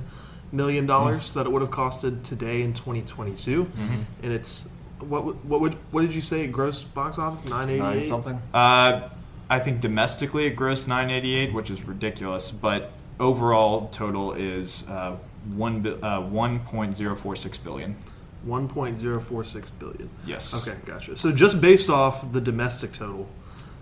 million 0.52 0.86
that 0.88 1.44
it 1.46 1.52
would 1.52 1.62
have 1.62 1.72
costed 1.72 2.24
today 2.24 2.62
in 2.62 2.74
2022. 2.74 3.68
And 4.24 4.32
it's, 4.32 4.70
what, 5.00 5.36
what 5.46 5.60
would, 5.62 5.74
what 5.92 6.02
did 6.02 6.14
you 6.14 6.22
say 6.22 6.48
gross 6.48 6.82
box 6.82 7.18
office? 7.18 7.50
988? 7.50 7.80
Nine 7.80 8.04
something. 8.08 8.42
Uh, 8.54 9.10
I 9.50 9.60
think 9.60 9.82
domestically 9.82 10.46
it 10.46 10.56
grossed 10.56 10.88
988, 10.88 11.54
which 11.54 11.70
is 11.70 11.84
ridiculous, 11.84 12.52
but 12.52 12.92
overall 13.20 13.90
total 13.90 14.32
is 14.34 14.86
uh, 14.88 15.18
one 15.56 15.86
uh, 16.02 16.22
1.046 16.22 17.64
billion. 17.64 17.96
1.046 18.50 19.66
billion. 19.80 20.10
Yes. 20.26 20.54
Okay, 20.54 20.78
gotcha. 20.86 21.18
So 21.18 21.32
just 21.32 21.62
based 21.62 21.90
off 21.90 22.32
the 22.32 22.42
domestic 22.42 22.92
total, 22.92 23.28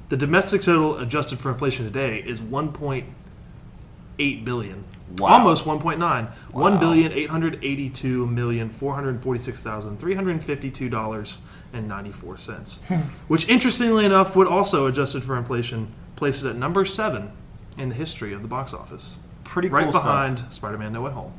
the 0.10 0.18
domestic 0.18 0.62
total 0.62 0.98
adjusted 0.98 1.40
for 1.40 1.52
inflation 1.52 1.86
today 1.86 2.20
is 2.20 2.42
1.8 2.42 4.46
billion. 4.46 4.84
Wow. 5.18 5.40
Almost 5.40 5.66
1.9. 5.66 6.28
One 6.52 6.80
billion 6.80 7.14
eight 7.14 7.30
hundred 7.30 7.64
eighty-two 7.64 8.28
million 8.28 8.70
four 8.70 8.94
hundred 8.94 9.22
forty-six 9.22 9.64
thousand 9.64 10.02
three 10.02 10.16
hundred 10.16 10.44
fifty-two 10.44 10.90
dollars 10.90 11.38
and 11.72 11.88
ninety-four 11.88 12.36
cents. 12.36 12.82
Hmm. 12.90 12.96
Which, 13.30 13.48
interestingly 13.48 14.04
enough, 14.04 14.36
would 14.36 14.48
also 14.48 14.86
adjusted 14.86 15.24
for 15.24 15.38
inflation 15.38 15.94
place 16.18 16.44
it 16.44 16.50
at 16.50 16.56
number 16.58 16.84
seven 16.84 17.32
in 17.78 17.88
the 17.88 17.96
history 17.96 18.34
of 18.34 18.42
the 18.42 18.50
box 18.50 18.74
office, 18.74 19.18
Pretty 19.46 19.70
cool 19.70 19.78
right 19.78 19.92
behind 19.92 20.44
Spider-Man: 20.50 20.92
No 20.92 21.04
Way 21.04 21.12
Home 21.12 21.32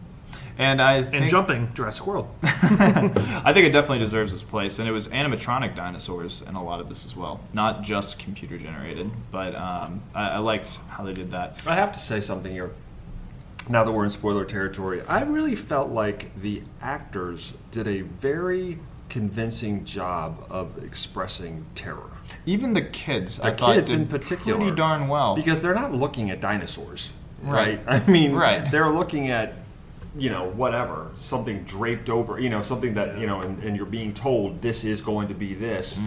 And 0.56 0.82
I 0.82 0.96
and 0.96 1.30
jumping 1.30 1.70
Jurassic 1.74 2.06
World. 2.06 2.28
I 2.42 3.52
think 3.54 3.66
it 3.66 3.70
definitely 3.72 4.00
deserves 4.00 4.32
its 4.32 4.42
place. 4.42 4.78
And 4.80 4.88
it 4.88 4.92
was 4.92 5.06
animatronic 5.08 5.76
dinosaurs 5.76 6.42
in 6.42 6.56
a 6.56 6.62
lot 6.62 6.80
of 6.80 6.88
this 6.88 7.04
as 7.06 7.14
well, 7.14 7.40
not 7.52 7.82
just 7.82 8.18
computer 8.18 8.58
generated. 8.58 9.10
But 9.30 9.54
um, 9.54 10.02
I, 10.14 10.30
I 10.30 10.38
liked 10.38 10.78
how 10.88 11.04
they 11.04 11.12
did 11.12 11.30
that. 11.30 11.60
I 11.66 11.76
have 11.76 11.92
to 11.92 11.98
say 12.00 12.20
something 12.20 12.50
here. 12.52 12.72
Now 13.68 13.84
that 13.84 13.92
we're 13.92 14.04
in 14.04 14.10
spoiler 14.10 14.44
territory, 14.44 15.02
I 15.06 15.22
really 15.22 15.54
felt 15.54 15.90
like 15.90 16.40
the 16.40 16.62
actors 16.80 17.54
did 17.70 17.86
a 17.86 18.00
very 18.00 18.78
convincing 19.10 19.84
job 19.84 20.44
of 20.50 20.82
expressing 20.82 21.66
terror. 21.74 22.10
Even 22.46 22.72
the 22.72 22.82
kids, 22.82 23.36
The 23.38 23.46
I 23.48 23.50
thought 23.54 23.74
kids 23.74 23.90
did 23.90 24.00
in 24.00 24.06
particular. 24.06 24.58
pretty 24.58 24.74
darn 24.76 25.08
well. 25.08 25.34
Because 25.36 25.62
they're 25.62 25.74
not 25.74 25.92
looking 25.92 26.30
at 26.30 26.40
dinosaurs, 26.40 27.10
Right. 27.42 27.80
right? 27.86 28.02
I 28.06 28.10
mean, 28.10 28.32
Right. 28.32 28.70
they're 28.70 28.90
looking 28.90 29.30
at, 29.30 29.54
you 30.18 30.30
know, 30.30 30.50
whatever, 30.50 31.10
something 31.14 31.62
draped 31.62 32.10
over, 32.10 32.38
you 32.38 32.50
know, 32.50 32.60
something 32.60 32.94
that, 32.94 33.18
you 33.18 33.26
know, 33.26 33.40
and, 33.40 33.62
and 33.62 33.76
you're 33.76 33.86
being 33.86 34.12
told 34.12 34.60
this 34.60 34.84
is 34.84 35.00
going 35.00 35.28
to 35.28 35.34
be 35.34 35.54
this. 35.54 36.00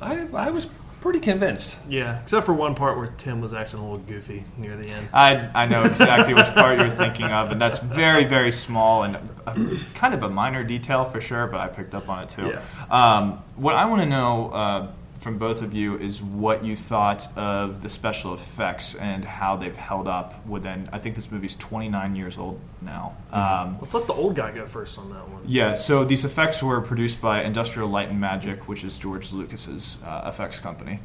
I, 0.00 0.26
I 0.32 0.50
was 0.50 0.66
pretty 1.00 1.20
convinced. 1.20 1.78
Yeah, 1.88 2.20
except 2.22 2.46
for 2.46 2.52
one 2.52 2.74
part 2.74 2.96
where 2.96 3.06
Tim 3.06 3.40
was 3.40 3.54
acting 3.54 3.78
a 3.78 3.82
little 3.82 3.98
goofy 3.98 4.44
near 4.56 4.76
the 4.76 4.88
end. 4.88 5.08
I, 5.12 5.50
I 5.54 5.66
know 5.66 5.84
exactly 5.84 6.34
which 6.34 6.46
part 6.46 6.78
you're 6.80 6.90
thinking 6.90 7.26
of, 7.26 7.52
and 7.52 7.60
that's 7.60 7.78
very, 7.78 8.24
very 8.24 8.50
small 8.50 9.04
and 9.04 9.16
a, 9.46 9.78
kind 9.94 10.14
of 10.14 10.22
a 10.22 10.28
minor 10.28 10.64
detail 10.64 11.04
for 11.04 11.20
sure, 11.20 11.46
but 11.46 11.60
I 11.60 11.68
picked 11.68 11.94
up 11.94 12.08
on 12.08 12.24
it 12.24 12.30
too. 12.30 12.48
Yeah. 12.48 12.62
Um, 12.90 13.42
what 13.54 13.74
I 13.74 13.84
want 13.84 14.02
to 14.02 14.08
know 14.08 14.50
uh, 14.50 14.92
from 15.26 15.38
both 15.38 15.60
of 15.60 15.74
you 15.74 15.98
is 15.98 16.22
what 16.22 16.64
you 16.64 16.76
thought 16.76 17.26
of 17.36 17.82
the 17.82 17.88
special 17.88 18.32
effects 18.32 18.94
and 18.94 19.24
how 19.24 19.56
they've 19.56 19.74
held 19.74 20.06
up 20.06 20.46
within. 20.46 20.88
I 20.92 21.00
think 21.00 21.16
this 21.16 21.32
movie's 21.32 21.56
29 21.56 22.14
years 22.14 22.38
old 22.38 22.60
now. 22.80 23.16
Um, 23.32 23.76
Let's 23.80 23.92
let 23.92 24.06
the 24.06 24.12
old 24.12 24.36
guy 24.36 24.52
go 24.52 24.66
first 24.66 24.96
on 25.00 25.12
that 25.12 25.28
one. 25.28 25.42
yeah, 25.44 25.74
so 25.74 26.04
these 26.04 26.24
effects 26.24 26.62
were 26.62 26.80
produced 26.80 27.20
by 27.20 27.42
Industrial 27.42 27.88
Light 27.88 28.08
and 28.08 28.20
Magic, 28.20 28.68
which 28.68 28.84
is 28.84 29.00
George 29.00 29.32
Lucas's 29.32 29.98
uh, 30.04 30.22
effects 30.26 30.60
company. 30.60 31.00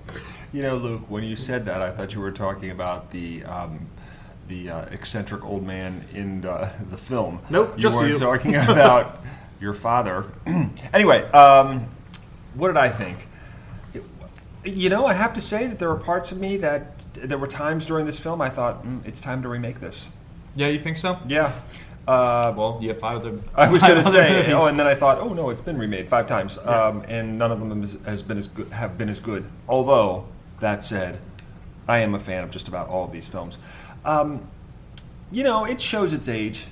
You 0.53 0.61
know, 0.61 0.75
Luke, 0.75 1.09
when 1.09 1.23
you 1.23 1.35
said 1.35 1.65
that, 1.65 1.81
I 1.81 1.89
thought 1.89 2.13
you 2.13 2.21
were 2.21 2.31
talking 2.31 2.69
about 2.69 3.09
the 3.09 3.43
um, 3.45 3.87
the 4.47 4.69
uh, 4.69 4.81
eccentric 4.91 5.43
old 5.43 5.65
man 5.65 6.05
in 6.13 6.45
uh, 6.45 6.71
the 6.91 6.97
film. 6.97 7.39
Nope, 7.49 7.73
you 7.75 7.81
just 7.81 7.97
weren't 7.97 8.11
you. 8.11 8.17
talking 8.17 8.55
about 8.69 9.19
your 9.59 9.73
father. 9.73 10.31
anyway, 10.93 11.23
um, 11.31 11.87
what 12.53 12.67
did 12.67 12.77
I 12.77 12.89
think? 12.89 13.27
You 14.63 14.89
know, 14.89 15.07
I 15.07 15.13
have 15.13 15.33
to 15.33 15.41
say 15.41 15.67
that 15.67 15.79
there 15.79 15.89
were 15.89 15.95
parts 15.95 16.31
of 16.31 16.39
me 16.39 16.57
that 16.57 17.05
there 17.13 17.37
were 17.37 17.47
times 17.47 17.87
during 17.87 18.05
this 18.05 18.19
film 18.19 18.41
I 18.41 18.49
thought 18.49 18.85
mm, 18.85 19.05
it's 19.05 19.19
time 19.19 19.41
to 19.41 19.49
remake 19.49 19.79
this. 19.79 20.07
Yeah, 20.55 20.67
you 20.67 20.79
think 20.79 20.97
so? 20.97 21.17
Yeah. 21.27 21.53
Uh, 22.07 22.53
Well, 22.55 22.77
you 22.81 22.89
have 22.89 22.99
five 22.99 23.17
other. 23.17 23.39
I 23.55 23.69
was 23.69 23.81
going 23.81 23.95
to 23.95 24.03
say, 24.03 24.37
movies. 24.37 24.53
oh, 24.53 24.65
and 24.65 24.79
then 24.79 24.87
I 24.87 24.95
thought, 24.95 25.19
oh 25.19 25.33
no, 25.33 25.49
it's 25.49 25.61
been 25.61 25.77
remade 25.77 26.09
five 26.09 26.27
times, 26.27 26.57
um, 26.59 27.03
and 27.07 27.37
none 27.37 27.51
of 27.51 27.59
them 27.59 27.81
has, 27.81 27.97
has 28.05 28.21
been 28.21 28.37
as 28.37 28.47
good. 28.47 28.69
Have 28.69 28.97
been 28.97 29.09
as 29.09 29.19
good. 29.19 29.47
Although 29.67 30.27
that 30.59 30.83
said, 30.83 31.19
I 31.87 31.99
am 31.99 32.13
a 32.13 32.19
fan 32.19 32.43
of 32.43 32.51
just 32.51 32.67
about 32.67 32.87
all 32.87 33.05
of 33.05 33.11
these 33.11 33.27
films. 33.27 33.57
Um, 34.03 34.47
you 35.31 35.43
know, 35.43 35.65
it 35.65 35.79
shows 35.79 36.11
its 36.11 36.27
age. 36.27 36.65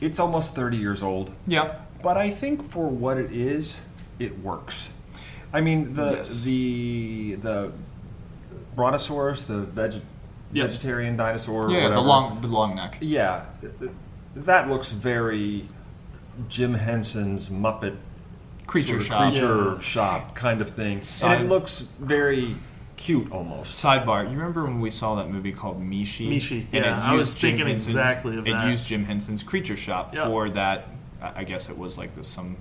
It's 0.00 0.20
almost 0.20 0.54
thirty 0.54 0.76
years 0.76 1.02
old, 1.02 1.32
yeah. 1.46 1.80
but 2.02 2.16
I 2.16 2.30
think 2.30 2.62
for 2.62 2.88
what 2.88 3.18
it 3.18 3.32
is, 3.32 3.80
it 4.18 4.38
works. 4.40 4.90
I 5.52 5.60
mean, 5.60 5.94
the 5.94 6.12
Yes. 6.16 6.42
the 6.42 7.34
the 7.42 7.72
brontosaurus, 8.76 9.44
the 9.44 9.58
veg- 9.60 10.02
Yeah. 10.52 10.64
vegetarian 10.66 11.16
dinosaur, 11.16 11.68
Yeah, 11.70 11.76
whatever. 11.76 11.94
the 11.94 12.00
long, 12.00 12.40
the 12.40 12.46
long 12.48 12.76
neck. 12.76 12.98
Yeah, 13.00 13.42
that 14.34 14.68
looks 14.68 14.90
very 14.92 15.68
Jim 16.48 16.74
Henson's 16.74 17.48
Muppet 17.48 17.96
Creature 18.66 18.86
sort 18.88 19.00
of 19.00 19.06
shop. 19.06 19.30
creature 19.32 19.64
Yeah. 19.74 19.78
shop 19.80 20.34
kind 20.34 20.60
of 20.60 20.68
thing, 20.70 21.02
Side- 21.02 21.36
and 21.38 21.44
it 21.46 21.48
looks 21.48 21.80
very 21.98 22.56
cute 22.96 23.30
almost. 23.32 23.82
Sidebar: 23.82 24.24
You 24.24 24.36
remember 24.36 24.64
when 24.64 24.80
we 24.80 24.90
saw 24.90 25.14
that 25.16 25.30
movie 25.30 25.52
called 25.52 25.80
Mee-Shee? 25.80 26.28
Mee-Shee, 26.28 26.66
And 26.72 26.84
yeah, 26.84 26.98
it 26.98 27.02
I 27.10 27.14
was 27.14 27.28
used 27.30 27.38
Jim 27.40 27.50
thinking 27.52 27.66
Henson's- 27.68 27.88
exactly 27.88 28.36
of 28.38 28.44
that. 28.44 28.66
it 28.66 28.70
used 28.70 28.86
Jim 28.86 29.04
Henson's 29.06 29.42
Creature 29.42 29.76
Shop 29.76 30.14
Yeah. 30.14 30.26
for 30.26 30.50
that. 30.50 30.88
I 31.22 31.32
I 31.40 31.44
guess 31.44 31.68
it 31.68 31.76
was 31.78 31.96
like 31.98 32.14
this 32.14 32.28
some 32.28 32.56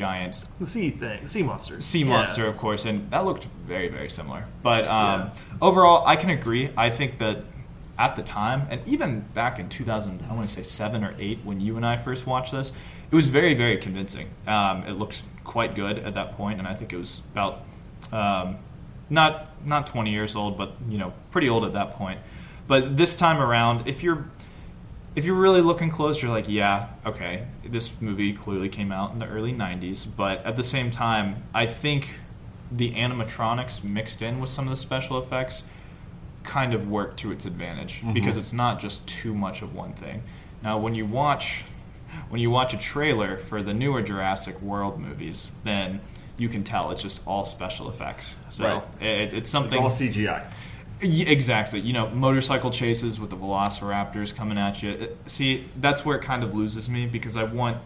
giant 0.00 0.44
The 0.60 0.66
sea 0.66 0.90
thing, 0.90 1.22
the 1.22 1.28
sea 1.28 1.42
monster. 1.42 1.80
sea 1.80 2.00
Yeah. 2.00 2.04
monster, 2.06 2.46
of 2.46 2.56
course, 2.58 2.84
and 2.84 3.10
that 3.10 3.24
looked 3.24 3.46
very, 3.66 3.88
very 3.88 4.10
similar. 4.10 4.44
But 4.62 4.84
um, 4.86 5.20
Yeah. 5.20 5.30
overall, 5.62 6.06
I 6.06 6.16
can 6.16 6.30
agree. 6.30 6.70
I 6.76 6.90
think 6.90 7.18
that 7.18 7.38
at 7.98 8.14
the 8.14 8.22
time, 8.22 8.66
and 8.70 8.80
even 8.86 9.20
back 9.34 9.58
in 9.58 9.68
2000, 9.70 10.22
I 10.30 10.34
want 10.34 10.46
to 10.46 10.52
say 10.54 10.62
seven 10.62 11.02
or 11.02 11.14
eight, 11.18 11.38
when 11.44 11.60
you 11.60 11.76
and 11.76 11.86
I 11.86 11.96
first 11.96 12.26
watched 12.26 12.52
this, 12.52 12.70
it 13.10 13.14
was 13.16 13.28
very, 13.28 13.54
very 13.54 13.78
convincing. 13.78 14.28
Um, 14.46 14.82
it 14.84 14.92
looked 14.92 15.22
quite 15.44 15.74
good 15.74 15.98
at 16.00 16.12
that 16.14 16.36
point, 16.36 16.58
and 16.58 16.68
I 16.68 16.74
think 16.74 16.92
it 16.92 16.98
was 16.98 17.22
about 17.32 17.62
um, 18.12 18.56
not 19.08 19.46
not 19.64 19.86
20 19.86 20.10
years 20.10 20.36
old, 20.36 20.56
but 20.58 20.72
you 20.88 20.98
know, 20.98 21.12
pretty 21.30 21.48
old 21.48 21.64
at 21.64 21.72
that 21.72 21.92
point. 21.92 22.20
But 22.68 22.96
this 22.96 23.16
time 23.16 23.38
around, 23.40 23.86
if 23.88 24.02
you're 24.02 24.24
if 25.16 25.24
you're 25.24 25.34
really 25.34 25.62
looking 25.62 25.90
close, 25.90 26.20
you're 26.20 26.30
like, 26.30 26.48
yeah, 26.48 26.90
okay, 27.06 27.46
this 27.64 27.90
movie 28.00 28.34
clearly 28.34 28.68
came 28.68 28.92
out 28.92 29.12
in 29.12 29.18
the 29.18 29.26
early 29.26 29.52
90s, 29.52 30.06
but 30.14 30.44
at 30.44 30.56
the 30.56 30.62
same 30.62 30.90
time, 30.90 31.42
I 31.54 31.66
think 31.66 32.20
the 32.70 32.92
animatronics 32.92 33.82
mixed 33.82 34.20
in 34.20 34.40
with 34.40 34.50
some 34.50 34.66
of 34.66 34.70
the 34.70 34.76
special 34.76 35.20
effects 35.22 35.64
kind 36.44 36.74
of 36.74 36.88
work 36.88 37.16
to 37.16 37.32
its 37.32 37.46
advantage 37.46 37.96
mm-hmm. 37.96 38.12
because 38.12 38.36
it's 38.36 38.52
not 38.52 38.78
just 38.78 39.08
too 39.08 39.34
much 39.34 39.62
of 39.62 39.74
one 39.74 39.94
thing. 39.94 40.22
Now, 40.62 40.78
when 40.78 40.94
you 40.94 41.06
watch 41.06 41.64
when 42.28 42.40
you 42.40 42.50
watch 42.50 42.72
a 42.72 42.78
trailer 42.78 43.36
for 43.36 43.62
the 43.62 43.74
newer 43.74 44.00
Jurassic 44.00 44.60
World 44.62 44.98
movies, 44.98 45.52
then 45.64 46.00
you 46.38 46.48
can 46.48 46.64
tell 46.64 46.90
it's 46.90 47.02
just 47.02 47.20
all 47.26 47.44
special 47.44 47.88
effects. 47.88 48.36
So 48.48 48.64
Right. 48.64 48.82
it, 49.00 49.08
it's 49.08 49.34
It's 49.34 49.50
something 49.50 49.82
all 49.82 49.90
CGI. 49.90 50.44
Exactly. 51.00 51.80
You 51.80 51.92
know, 51.92 52.08
motorcycle 52.10 52.70
chases 52.70 53.20
with 53.20 53.30
the 53.30 53.36
velociraptors 53.36 54.34
coming 54.34 54.58
at 54.58 54.82
you. 54.82 54.90
Uh, 54.90 55.28
see, 55.28 55.68
that's 55.76 56.04
where 56.04 56.16
it 56.16 56.22
kind 56.22 56.42
of 56.42 56.54
loses 56.54 56.88
me 56.88 57.06
because 57.06 57.36
I 57.36 57.44
want, 57.44 57.78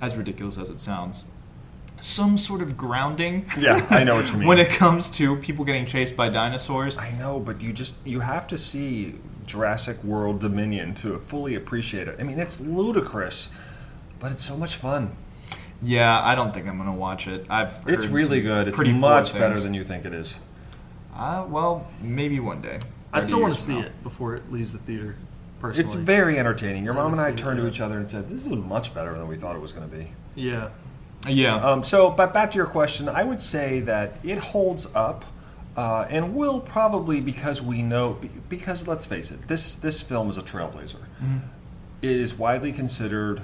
as 0.00 0.16
ridiculous 0.16 0.58
as 0.58 0.70
it 0.70 0.80
sounds, 0.80 1.24
some 2.00 2.38
sort 2.38 2.62
of 2.62 2.76
grounding. 2.76 3.46
Yeah, 3.58 3.86
I 3.90 4.04
know 4.04 4.16
what 4.16 4.30
you 4.30 4.36
mean. 4.38 4.48
when 4.48 4.58
it 4.58 4.70
comes 4.70 5.10
to 5.12 5.36
people 5.36 5.64
getting 5.64 5.86
chased 5.86 6.16
by 6.16 6.28
dinosaurs. 6.28 6.96
I 6.96 7.10
know, 7.12 7.40
but 7.40 7.60
you 7.60 7.72
just 7.72 7.96
you 8.06 8.20
have 8.20 8.46
to 8.48 8.58
see 8.58 9.16
Jurassic 9.46 10.02
World 10.04 10.40
Dominion 10.40 10.94
to 10.94 11.18
fully 11.18 11.54
appreciate 11.54 12.08
it. 12.08 12.16
I 12.20 12.22
mean, 12.22 12.38
it's 12.38 12.60
ludicrous, 12.60 13.50
but 14.20 14.32
it's 14.32 14.44
so 14.44 14.56
much 14.56 14.76
fun. 14.76 15.16
Yeah, 15.80 16.20
I 16.24 16.34
don't 16.34 16.52
think 16.52 16.66
I'm 16.66 16.76
gonna 16.76 16.94
watch 16.94 17.28
it. 17.28 17.46
I've 17.48 17.72
It's 17.86 18.06
really 18.06 18.40
good. 18.40 18.68
It's 18.68 18.78
much 18.78 19.32
better 19.32 19.60
than 19.60 19.74
you 19.74 19.84
think 19.84 20.04
it 20.04 20.12
is. 20.12 20.36
Uh, 21.18 21.44
well, 21.48 21.86
maybe 22.00 22.40
one 22.40 22.60
day. 22.62 22.78
I 23.12 23.20
still 23.20 23.40
want 23.40 23.54
to 23.54 23.60
see 23.60 23.80
now. 23.80 23.86
it 23.86 24.02
before 24.02 24.36
it 24.36 24.52
leaves 24.52 24.72
the 24.72 24.78
theater. 24.78 25.16
Personally, 25.60 25.82
It's 25.84 25.94
very 25.94 26.38
entertaining. 26.38 26.84
Your 26.84 26.94
I 26.94 27.02
mom 27.02 27.12
and 27.12 27.20
I 27.20 27.32
turned 27.32 27.58
it 27.58 27.62
to 27.62 27.68
each 27.68 27.80
other 27.80 27.98
and 27.98 28.08
said, 28.08 28.28
"This 28.28 28.44
is 28.46 28.50
much 28.52 28.94
better 28.94 29.12
than 29.14 29.26
we 29.26 29.36
thought 29.36 29.56
it 29.56 29.62
was 29.62 29.72
going 29.72 29.88
to 29.88 29.96
be." 29.96 30.08
yeah. 30.34 30.68
Yeah. 31.26 31.56
Um, 31.56 31.82
so, 31.82 32.10
but 32.10 32.32
back 32.32 32.52
to 32.52 32.56
your 32.56 32.66
question, 32.68 33.08
I 33.08 33.24
would 33.24 33.40
say 33.40 33.80
that 33.80 34.18
it 34.22 34.38
holds 34.38 34.86
up, 34.94 35.24
uh, 35.76 36.06
and 36.08 36.36
will 36.36 36.60
probably 36.60 37.20
because 37.20 37.60
we 37.60 37.82
know 37.82 38.12
be- 38.12 38.30
because 38.48 38.86
let's 38.86 39.04
face 39.04 39.32
it, 39.32 39.48
this 39.48 39.74
this 39.74 40.00
film 40.00 40.30
is 40.30 40.36
a 40.36 40.42
trailblazer. 40.42 41.00
It 42.02 42.16
is 42.16 42.34
widely 42.38 42.70
considered 42.70 43.42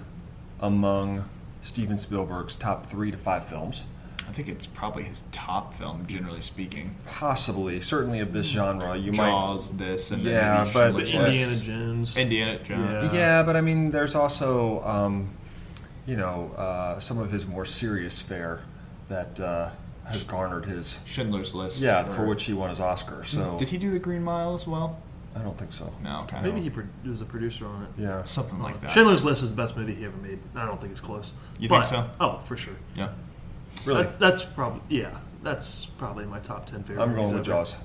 among 0.60 1.28
Steven 1.62 1.98
Spielberg's 1.98 2.54
top 2.54 2.86
three 2.86 3.10
to 3.10 3.18
five 3.18 3.44
films. 3.44 3.82
I 4.28 4.32
think 4.32 4.48
it's 4.48 4.66
probably 4.66 5.04
his 5.04 5.22
top 5.32 5.74
film, 5.74 6.06
generally 6.06 6.40
speaking. 6.40 6.94
Possibly, 7.06 7.80
certainly 7.80 8.20
of 8.20 8.32
this 8.32 8.46
genre, 8.46 8.96
you 8.96 9.12
Jaws, 9.12 9.76
this, 9.76 10.10
and 10.10 10.22
Yeah, 10.22 10.64
then 10.64 10.64
maybe 10.64 10.72
but- 10.72 10.96
The 10.96 11.12
Indiana 11.26 11.50
List. 11.52 11.62
Jones. 11.64 12.16
Indiana 12.16 12.58
Jones. 12.62 13.12
Yeah. 13.12 13.18
Yeah, 13.18 13.42
but 13.44 13.56
I 13.56 13.60
mean, 13.60 13.90
there's 13.90 14.14
also, 14.14 14.82
um, 14.84 15.30
you 16.06 16.16
know, 16.16 16.50
uh, 16.56 16.98
some 17.00 17.18
of 17.18 17.30
his 17.30 17.46
more 17.46 17.64
serious 17.64 18.20
fare 18.20 18.60
that 19.08 19.38
uh, 19.38 19.70
has 20.04 20.22
garnered 20.24 20.64
his. 20.66 20.98
Schindler's 21.04 21.54
List. 21.54 21.78
Yeah, 21.80 22.06
or- 22.08 22.12
for 22.12 22.26
which 22.26 22.44
he 22.44 22.52
won 22.54 22.70
his 22.70 22.80
Oscar. 22.80 23.24
So 23.24 23.56
Did 23.58 23.68
he 23.68 23.78
do 23.78 23.90
the 23.92 23.98
Green 24.00 24.22
Mile 24.24 24.54
as 24.54 24.66
well? 24.66 25.00
I 25.36 25.40
don't 25.40 25.58
think 25.58 25.72
so. 25.72 25.92
No, 26.02 26.20
okay. 26.22 26.40
Maybe 26.42 26.60
he 26.60 26.70
pro- 26.70 26.84
was 27.04 27.20
a 27.20 27.24
producer 27.24 27.66
on 27.66 27.82
it. 27.82 27.88
Yeah. 28.02 28.22
something 28.24 28.60
like 28.60 28.80
that. 28.82 28.90
Schindler's 28.90 29.24
List 29.24 29.42
is 29.42 29.50
the 29.54 29.60
best 29.60 29.76
movie 29.76 29.92
he 29.94 30.04
ever 30.04 30.16
made. 30.18 30.38
I 30.54 30.64
don't 30.64 30.80
think 30.80 30.92
it's 30.92 31.00
close. 31.00 31.32
You 31.58 31.68
But- 31.68 31.86
think 31.86 32.04
so? 32.04 32.10
Oh, 32.20 32.40
for 32.44 32.56
sure. 32.56 32.74
Yeah. 32.96 33.08
Really, 33.84 34.02
That- 34.04 34.18
that's 34.18 34.42
probably 34.42 34.80
yeah. 34.88 35.10
That's 35.42 35.84
probably 35.84 36.24
my 36.24 36.38
top 36.38 36.64
ten 36.66 36.82
favorite. 36.84 37.02
I'm 37.02 37.10
going 37.14 37.28
movies 37.32 37.34
with 37.34 37.48
ever. 37.48 37.64
Jaws. 37.64 37.76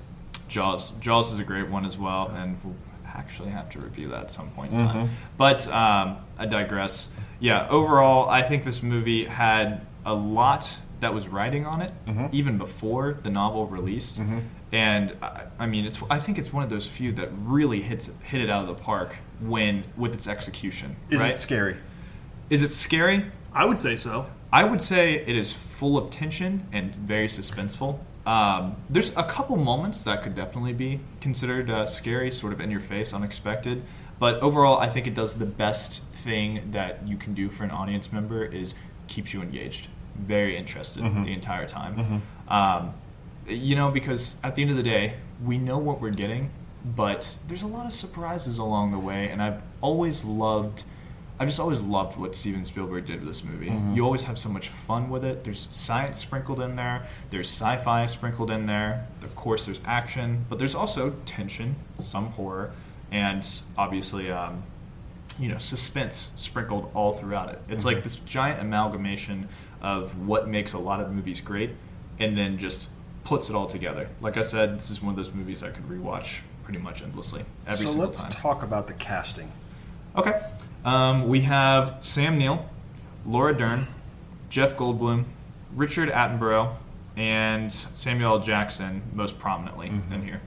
Jaws. 0.48 0.92
Jaws 1.00 1.32
is 1.32 1.38
a 1.38 1.44
great 1.44 1.68
one 1.68 1.84
as 1.84 1.98
well, 1.98 2.28
and 2.34 2.56
we'll 2.64 2.74
actually 3.06 3.50
have 3.50 3.68
to 3.70 3.78
review 3.80 4.08
that 4.08 4.20
at 4.20 4.30
some 4.30 4.48
point 4.50 4.72
in 4.72 4.78
time. 4.78 5.08
Mhm. 5.08 5.10
But 5.36 5.68
um, 5.68 6.16
I 6.38 6.46
digress. 6.46 7.08
Yeah, 7.38 7.68
overall, 7.68 8.28
I 8.30 8.42
think 8.42 8.64
this 8.64 8.82
movie 8.82 9.24
had 9.26 9.82
a 10.06 10.14
lot 10.14 10.78
that 11.00 11.12
was 11.14 11.28
riding 11.28 11.66
on 11.66 11.82
it, 11.82 11.92
Mhm. 12.06 12.28
even 12.32 12.56
before 12.58 13.18
the 13.22 13.30
novel 13.30 13.66
released. 13.66 14.20
Mhm. 14.20 14.42
And 14.72 15.14
I, 15.22 15.42
I 15.58 15.66
mean, 15.66 15.84
it's 15.84 15.98
I 16.08 16.18
think 16.20 16.38
it's 16.38 16.52
one 16.52 16.62
of 16.62 16.70
those 16.70 16.86
few 16.86 17.12
that 17.12 17.28
really 17.44 17.82
hits 17.82 18.08
hit 18.22 18.40
it 18.40 18.48
out 18.48 18.62
of 18.62 18.68
the 18.68 18.74
park 18.82 19.16
when 19.40 19.84
with 19.96 20.14
its 20.14 20.26
execution. 20.26 20.96
Is 21.10 21.20
right? 21.20 21.30
it 21.30 21.36
scary? 21.36 21.76
Is 22.48 22.62
it 22.62 22.70
scary? 22.72 23.26
I 23.52 23.64
would 23.66 23.80
say 23.80 23.96
so. 23.96 24.26
I 24.52 24.64
would 24.64 24.80
say 24.80 25.14
it 25.14 25.36
is 25.36 25.52
full 25.52 25.96
of 25.96 26.10
tension 26.10 26.66
and 26.72 26.94
very 26.94 27.28
suspenseful. 27.28 27.98
Um, 28.26 28.76
there's 28.88 29.10
a 29.16 29.22
couple 29.24 29.56
moments 29.56 30.02
that 30.04 30.22
could 30.22 30.34
definitely 30.34 30.72
be 30.72 31.00
considered 31.20 31.70
uh, 31.70 31.86
scary, 31.86 32.30
sort 32.30 32.52
of 32.52 32.60
in 32.60 32.70
your 32.70 32.80
face, 32.80 33.14
unexpected. 33.14 33.82
But 34.18 34.34
overall, 34.40 34.78
I 34.78 34.88
think 34.90 35.06
it 35.06 35.14
does 35.14 35.36
the 35.36 35.46
best 35.46 36.02
thing 36.12 36.72
that 36.72 37.06
you 37.06 37.16
can 37.16 37.32
do 37.32 37.48
for 37.48 37.64
an 37.64 37.70
audience 37.70 38.12
member 38.12 38.44
is 38.44 38.74
keeps 39.06 39.32
you 39.32 39.40
engaged, 39.40 39.88
very 40.16 40.56
interested 40.56 41.02
Mhm. 41.02 41.24
the 41.24 41.32
entire 41.32 41.66
time. 41.66 42.22
Mhm. 42.48 42.52
Um, 42.52 42.94
you 43.48 43.74
know, 43.74 43.90
because 43.90 44.34
at 44.42 44.54
the 44.54 44.62
end 44.62 44.70
of 44.70 44.76
the 44.76 44.82
day, 44.82 45.14
we 45.42 45.56
know 45.56 45.78
what 45.78 46.00
we're 46.00 46.10
getting, 46.10 46.50
but 46.84 47.38
there's 47.48 47.62
a 47.62 47.66
lot 47.66 47.86
of 47.86 47.92
surprises 47.92 48.58
along 48.58 48.90
the 48.92 48.98
way, 48.98 49.28
and 49.30 49.42
I've 49.42 49.62
always 49.80 50.24
loved. 50.24 50.84
I've 51.40 51.48
just 51.48 51.58
always 51.58 51.80
loved 51.80 52.18
what 52.18 52.34
Steven 52.34 52.66
Spielberg 52.66 53.06
did 53.06 53.20
with 53.20 53.28
this 53.28 53.42
movie. 53.42 53.70
Mhm. 53.70 53.96
You 53.96 54.04
always 54.04 54.24
have 54.24 54.38
so 54.38 54.50
much 54.50 54.68
fun 54.68 55.08
with 55.08 55.24
it. 55.24 55.42
There's 55.42 55.66
science 55.70 56.18
sprinkled 56.18 56.60
in 56.60 56.76
there. 56.76 57.06
There's 57.30 57.48
sci-fi 57.48 58.04
sprinkled 58.04 58.50
in 58.50 58.66
there. 58.66 59.06
Of 59.22 59.34
course, 59.36 59.64
there's 59.64 59.80
action, 59.86 60.44
but 60.50 60.58
there's 60.58 60.74
also 60.74 61.14
tension, 61.24 61.76
some 61.98 62.26
horror, 62.32 62.72
and 63.10 63.48
obviously, 63.78 64.30
um, 64.30 64.64
you 65.38 65.48
know, 65.48 65.56
suspense 65.56 66.30
sprinkled 66.36 66.90
all 66.92 67.12
throughout 67.16 67.48
it. 67.48 67.62
It's 67.70 67.86
like 67.86 68.02
this 68.02 68.16
giant 68.16 68.60
amalgamation 68.60 69.48
of 69.80 70.28
what 70.28 70.46
makes 70.46 70.74
a 70.74 70.78
lot 70.78 71.00
of 71.00 71.10
movies 71.10 71.40
great, 71.40 71.70
and 72.18 72.36
then 72.36 72.58
just 72.58 72.90
puts 73.24 73.48
it 73.48 73.56
all 73.56 73.66
together. 73.66 74.10
Like 74.20 74.36
I 74.36 74.42
said, 74.42 74.78
this 74.78 74.90
is 74.90 75.00
one 75.00 75.12
of 75.12 75.16
those 75.16 75.32
movies 75.32 75.62
I 75.62 75.70
could 75.70 75.88
rewatch 75.88 76.40
pretty 76.64 76.80
much 76.80 77.00
endlessly 77.02 77.46
every 77.66 77.86
so 77.86 77.92
single 77.92 78.06
let's 78.08 78.24
talk 78.28 78.62
about 78.62 78.86
the 78.88 78.92
casting. 78.92 79.50
Okay. 80.14 80.38
Um, 80.84 81.28
we 81.28 81.40
have 81.42 81.96
Sam 82.00 82.38
Neill, 82.38 82.66
Laura 83.26 83.54
Dern, 83.56 83.86
Jeff 84.48 84.76
Goldblum, 84.76 85.24
Richard 85.74 86.08
Attenborough, 86.10 86.74
and 87.16 87.70
Samuel 87.70 88.34
L. 88.34 88.40
Jackson 88.40 89.02
most 89.12 89.38
prominently 89.38 89.88
Mhm. 89.90 90.12
in 90.12 90.22
here. 90.24 90.40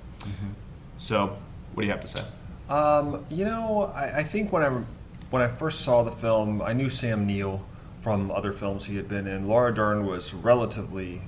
So, 0.97 1.37
what 1.73 1.81
do 1.81 1.85
you 1.85 1.91
have 1.91 2.01
to 2.01 2.07
say? 2.07 2.23
Um, 2.69 3.25
you 3.29 3.45
know, 3.45 3.91
I, 3.95 4.19
I 4.19 4.23
think 4.23 4.51
when 4.51 4.63
I 4.63 4.71
when 5.29 5.41
I 5.41 5.47
first 5.47 5.81
saw 5.81 6.03
the 6.03 6.11
film, 6.11 6.61
I 6.61 6.73
knew 6.73 6.89
Sam 6.91 7.25
Neill 7.25 7.61
from 8.01 8.29
other 8.31 8.51
films 8.53 8.85
he 8.85 8.95
had 8.97 9.07
been 9.09 9.25
in. 9.27 9.47
Laura 9.47 9.73
Dern 9.73 10.05
was 10.05 10.31
relatively 10.33 11.23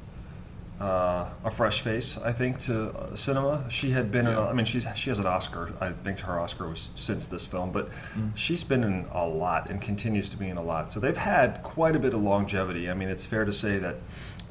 uh, 0.79 1.29
a 1.43 1.51
fresh 1.51 1.81
face, 1.81 2.17
I 2.17 2.31
think, 2.33 2.59
to 2.61 2.89
uh, 2.91 3.15
cinema. 3.15 3.65
She 3.69 3.91
had 3.91 4.11
been, 4.11 4.27
in, 4.27 4.33
Yeah. 4.33 4.47
I 4.47 4.53
mean, 4.53 4.65
she's 4.65 4.85
she 4.95 5.09
has 5.09 5.19
an 5.19 5.25
Oscar. 5.25 5.73
I 5.79 5.91
think 5.91 6.19
her 6.21 6.37
Oscar 6.39 6.67
was 6.67 6.89
since 6.95 7.27
this 7.27 7.45
film, 7.45 7.71
but 7.71 7.89
she's 8.35 8.63
been 8.63 8.83
in 8.83 9.07
a 9.11 9.25
lot 9.25 9.69
and 9.69 9.81
continues 9.81 10.27
to 10.29 10.37
be 10.37 10.49
in 10.49 10.57
a 10.57 10.61
lot. 10.61 10.91
So 10.91 10.99
they've 10.99 11.15
had 11.15 11.63
quite 11.63 11.95
a 11.95 11.99
bit 11.99 12.13
of 12.13 12.21
longevity. 12.21 12.89
I 12.89 12.93
mean, 12.93 13.09
it's 13.09 13.25
fair 13.25 13.45
to 13.45 13.53
say 13.53 13.79
that. 13.79 13.95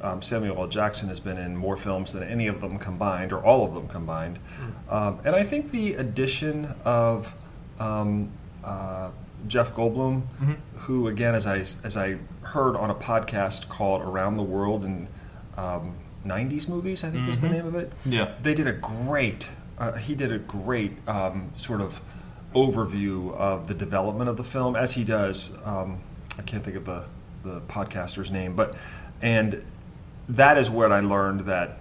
Um, 0.03 0.21
Samuel 0.21 0.59
L. 0.59 0.67
Jackson 0.67 1.09
has 1.09 1.19
been 1.21 1.39
in 1.39 1.57
more 1.57 1.79
films 1.79 2.13
than 2.13 2.23
any 2.25 2.47
of 2.47 2.61
them 2.61 2.79
combined, 2.79 3.33
or 3.33 3.43
all 3.43 3.65
of 3.65 3.73
them 3.73 3.89
combined. 3.89 4.39
Um, 4.91 5.21
and 5.25 5.35
I 5.35 5.45
think 5.45 5.71
the 5.71 5.95
addition 5.95 6.75
of 6.85 7.35
um, 7.79 8.31
uh, 8.63 9.11
Jeff 9.47 9.73
Goldblum, 9.75 10.23
Mhm. 10.43 10.57
who 10.75 11.09
again, 11.09 11.35
as 11.35 11.47
I 11.47 11.59
as 11.85 11.97
I 11.97 12.17
heard 12.43 12.77
on 12.77 12.91
a 12.91 12.95
podcast 12.95 13.69
called 13.71 14.03
Around 14.03 14.37
the 14.37 14.43
World 14.43 14.85
in 14.85 15.09
um, 15.57 15.95
'90s 16.25 16.69
movies, 16.69 17.05
I 17.05 17.11
think 17.11 17.29
is 17.29 17.41
the 17.41 17.49
Mhm. 17.49 17.53
name 17.53 17.67
of 17.67 17.75
it. 17.75 17.93
Yeah. 18.07 18.29
They 18.43 18.55
did 18.55 18.67
a 18.67 18.73
great. 18.73 19.51
Uh, 19.79 19.93
he 19.93 20.15
did 20.15 20.33
a 20.33 20.39
great 20.39 20.97
um, 21.09 21.51
sort 21.57 21.81
of 21.81 22.01
overview 22.55 23.35
of 23.37 23.67
the 23.67 23.75
development 23.75 24.31
of 24.31 24.37
the 24.37 24.45
film, 24.45 24.77
as 24.77 24.93
he 24.95 25.05
does. 25.05 25.51
Um, 25.65 25.99
I 26.39 26.43
can't 26.43 26.63
think 26.65 26.77
of 26.77 26.85
the 26.85 27.05
the 27.43 27.61
podcaster's 27.63 28.31
name, 28.31 28.57
but 28.57 28.75
and 29.21 29.63
that 30.29 30.57
is 30.57 30.71
what 30.71 30.91
I 30.93 31.01
learned 31.01 31.41
that 31.41 31.79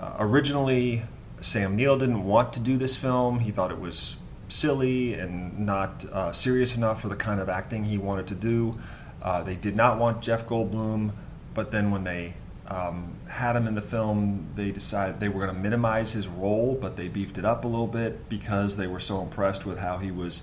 uh, 0.00 0.12
originally 0.20 1.02
Sam 1.40 1.74
Neill 1.74 1.98
didn't 1.98 2.22
want 2.24 2.52
to 2.52 2.60
do 2.60 2.76
this 2.76 2.96
film. 2.96 3.40
He 3.40 3.50
thought 3.50 3.72
it 3.72 3.80
was 3.80 4.16
silly 4.48 5.14
and 5.14 5.58
not 5.66 6.04
uh, 6.12 6.30
serious 6.32 6.76
enough 6.76 7.00
for 7.00 7.08
the 7.08 7.16
kind 7.16 7.40
of 7.40 7.48
acting 7.48 7.84
he 7.84 7.98
wanted 7.98 8.26
to 8.28 8.34
do. 8.36 8.78
Uh, 9.22 9.42
they 9.42 9.56
did 9.56 9.74
not 9.74 9.98
want 9.98 10.22
Jeff 10.22 10.46
Goldblum, 10.46 11.10
but 11.54 11.72
then 11.72 11.90
when 11.90 12.04
they 12.04 12.34
um, 12.70 13.16
had 13.28 13.56
him 13.56 13.66
in 13.66 13.74
the 13.74 13.82
film, 13.82 14.48
they 14.54 14.70
decided 14.70 15.18
they 15.20 15.28
were 15.28 15.44
going 15.44 15.54
to 15.54 15.60
minimize 15.60 16.12
his 16.12 16.28
role, 16.28 16.78
but 16.80 16.96
they 16.96 17.08
beefed 17.08 17.36
it 17.36 17.44
up 17.44 17.64
a 17.64 17.68
little 17.68 17.88
bit 17.88 18.28
because 18.28 18.76
they 18.76 18.86
were 18.86 19.00
so 19.00 19.20
impressed 19.20 19.66
with 19.66 19.78
how 19.78 19.98
he 19.98 20.10
was 20.10 20.42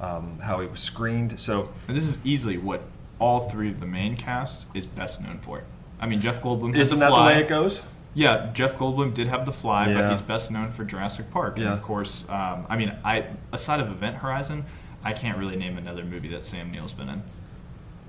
um, 0.00 0.38
how 0.40 0.60
he 0.60 0.66
was 0.66 0.80
screened. 0.80 1.38
So 1.40 1.70
And 1.86 1.96
this 1.96 2.04
is 2.06 2.18
easily 2.24 2.56
what 2.58 2.84
all 3.18 3.40
three 3.48 3.70
of 3.70 3.80
the 3.80 3.86
main 3.86 4.16
cast 4.16 4.66
is 4.74 4.86
best 4.86 5.20
known 5.20 5.38
for. 5.40 5.64
I 6.00 6.06
mean, 6.06 6.20
Jeff 6.20 6.40
Goldblum. 6.40 6.74
isn't 6.76 6.98
the 6.98 7.06
that 7.06 7.14
the 7.14 7.22
way 7.22 7.38
it 7.40 7.48
goes? 7.48 7.82
Yeah, 8.14 8.50
Jeff 8.52 8.76
Goldblum 8.76 9.14
did 9.14 9.28
have 9.28 9.44
the 9.46 9.52
fly, 9.52 9.92
but 9.92 10.10
he's 10.10 10.20
best 10.20 10.50
known 10.50 10.72
for 10.72 10.84
Jurassic 10.84 11.30
Park. 11.30 11.56
And 11.56 11.66
Yeah. 11.66 11.72
of 11.72 11.82
course, 11.82 12.24
um, 12.28 12.66
I 12.68 12.76
mean, 12.76 12.92
I 13.04 13.26
aside 13.52 13.80
of 13.80 13.88
Event 13.90 14.16
Horizon, 14.16 14.64
I 15.04 15.12
can't 15.12 15.38
really 15.38 15.56
name 15.56 15.78
another 15.78 16.04
movie 16.04 16.28
that 16.28 16.42
Sam 16.42 16.70
Neill's 16.70 16.92
been 16.92 17.08
in. 17.08 17.22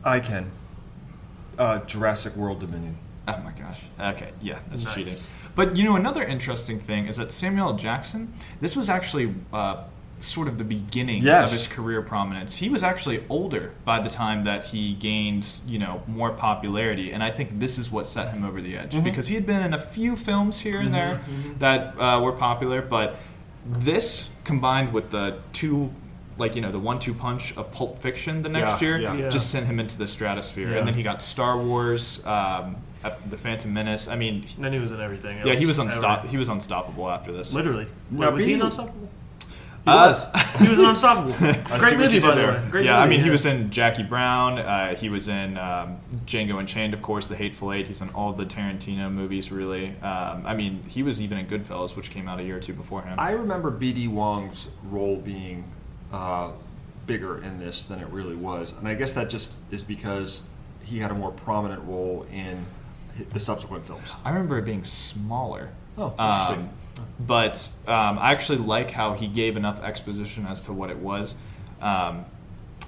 I 0.03 0.19
can. 0.19 0.51
Uh, 1.58 1.79
Jurassic 1.79 2.36
World 2.36 2.60
Dominion. 2.60 2.97
Oh 3.38 3.44
my 3.44 3.52
gosh. 3.52 3.82
Okay, 4.15 4.32
yeah, 4.42 4.60
that's 4.70 4.84
Nice. 4.86 4.96
cheating. 4.96 5.13
But 5.56 5.76
you 5.76 5.84
know, 5.84 5.96
another 5.96 6.24
interesting 6.24 6.80
thing 6.80 7.08
is 7.08 7.18
that 7.18 7.32
Samuel 7.32 7.74
Jackson. 7.74 8.34
This 8.62 8.76
was 8.76 8.89
actually 8.89 9.34
uh, 9.52 9.84
sort 10.22 10.48
of 10.48 10.58
the 10.58 10.63
beginning 10.63 11.24
Yes. 11.24 11.52
of 11.52 11.58
his 11.58 11.68
career 11.68 12.02
prominence. 12.02 12.56
He 12.58 12.70
was 12.70 12.84
actually 12.84 13.24
older 13.30 13.72
by 13.86 14.00
the 14.00 14.10
time 14.10 14.44
that 14.44 14.65
he 14.65 14.94
gained, 14.94 15.48
you 15.65 15.80
know, 15.80 16.02
more 16.08 16.32
popularity, 16.32 17.12
and 17.12 17.24
I 17.24 17.32
think 17.32 17.60
this 17.60 17.78
is 17.78 17.89
what 17.92 18.06
set 18.06 18.34
him 18.34 18.44
over 18.46 18.62
the 18.62 18.78
edge 18.78 18.94
Mhm. 18.94 19.04
because 19.04 19.28
he 19.28 19.36
had 19.36 19.46
been 19.46 19.62
in 19.62 19.74
a 19.74 19.80
few 19.80 20.15
films 20.15 20.60
here 20.60 20.80
and 20.80 20.94
there 20.94 21.22
that 21.60 21.96
uh, 22.00 22.20
were 22.22 22.34
popular, 22.34 22.82
but 22.82 23.15
this 23.65 24.30
combined 24.44 24.94
with 24.94 25.12
the 25.12 25.38
two. 25.54 25.92
Like 26.38 26.56
you 26.56 26.62
know, 26.62 26.72
the 26.72 26.80
one-two 26.80 27.13
punch 27.15 27.54
of 27.58 27.70
Pulp 27.74 28.02
Fiction 28.02 28.44
the 28.44 28.48
next 28.50 28.82
Yeah, 28.82 28.88
year 28.88 28.98
yeah. 28.98 29.13
Yeah. 29.13 29.30
just 29.30 29.50
sent 29.52 29.65
him 29.65 29.78
into 29.78 29.98
the 29.98 30.08
stratosphere, 30.08 30.70
Yeah. 30.72 30.78
and 30.78 30.88
then 30.88 30.94
he 30.94 31.04
got 31.04 31.22
Star 31.22 31.58
Wars, 31.62 32.26
um, 32.26 32.78
the 33.30 33.38
Phantom 33.38 33.74
Menace. 33.74 34.08
I 34.08 34.16
mean, 34.16 34.46
And 34.56 34.64
then 34.66 34.74
he 34.74 34.80
was 34.80 34.92
in 34.92 35.00
everything. 35.00 35.38
yeah, 35.46 35.56
he 35.56 35.66
was 35.66 35.80
else 35.80 35.94
unstop. 35.94 36.20
ever. 36.20 36.28
He 36.28 36.38
was 36.38 36.50
unstoppable 36.50 37.10
after 37.10 37.32
this. 37.32 37.54
Literally. 37.54 37.88
Now, 38.12 38.28
Wait, 38.28 38.34
was 38.34 38.46
he 38.46 38.54
in 38.54 38.60
being- 38.60 38.66
Unstoppable? 38.68 39.10
He 39.86 39.92
Uh, 39.92 40.10
was. 40.10 40.26
He 40.60 40.68
was 40.68 40.78
in 40.80 40.86
Unstoppable. 40.86 41.32
Great 41.40 41.56
what 41.70 41.82
movie, 41.94 42.04
you 42.04 42.10
did 42.10 42.22
by 42.22 42.36
the 42.36 42.42
there. 42.42 42.52
way. 42.52 42.68
Great 42.70 42.86
yeah, 42.86 42.98
I 43.00 43.06
movie, 43.06 43.16
mean, 43.16 43.24
he 43.24 43.30
was 43.30 43.46
in 43.46 43.72
Jackie 43.72 44.04
Brown. 44.04 44.60
Uh, 44.60 44.94
he 44.96 45.08
was 45.08 45.30
in 45.30 45.58
um, 45.58 45.98
Django 46.26 46.60
Unchained, 46.60 46.94
of 46.94 47.02
course, 47.02 47.30
The 47.30 47.38
Hateful 47.38 47.72
Eight. 47.72 47.88
He's 47.88 48.02
in 48.02 48.10
all 48.10 48.34
the 48.34 48.46
Tarantino 48.46 49.10
movies, 49.10 49.54
really. 49.54 49.96
Um, 50.02 50.46
I 50.46 50.54
mean, 50.54 50.84
he 50.88 51.02
was 51.02 51.22
even 51.22 51.38
in 51.38 51.48
Goodfellas, 51.48 51.96
which 51.96 52.10
came 52.12 52.28
out 52.28 52.40
a 52.42 52.44
year 52.44 52.58
or 52.58 52.60
two 52.60 52.74
beforehand. 52.74 53.22
I 53.22 53.32
remember 53.32 53.72
B.D. 53.72 54.10
Wong's 54.10 54.68
role 54.84 55.16
being 55.16 55.64
uh, 56.12 56.52
bigger 57.08 57.42
in 57.42 57.60
this 57.60 57.86
than 57.86 58.00
it 58.00 58.08
really 58.10 58.36
was, 58.36 58.74
and 58.78 58.86
I 58.88 58.96
guess 58.96 59.14
that 59.14 59.30
just 59.30 59.60
is 59.72 59.84
because 59.86 60.42
he 60.84 61.00
had 61.00 61.10
a 61.10 61.16
more 61.16 61.32
prominent 61.32 61.82
role 61.86 62.26
in 62.32 62.58
hi- 62.58 62.64
the 63.34 63.39
subsequent 63.39 63.86
films. 63.86 64.13
I 64.25 64.29
remember 64.29 64.58
it 64.60 64.65
being 64.65 64.84
smaller. 64.86 65.69
Oh, 65.97 66.12
interesting. 66.12 66.69
Um, 66.97 67.05
but 67.19 67.69
um, 67.88 68.17
I 68.19 68.32
actually 68.32 68.60
like 68.60 68.91
how 68.91 69.13
he 69.13 69.27
gave 69.27 69.58
enough 69.58 69.82
exposition 69.84 70.45
as 70.45 70.62
to 70.63 70.73
what 70.73 70.89
it 70.89 70.97
was. 70.97 71.36
Um, 71.82 72.25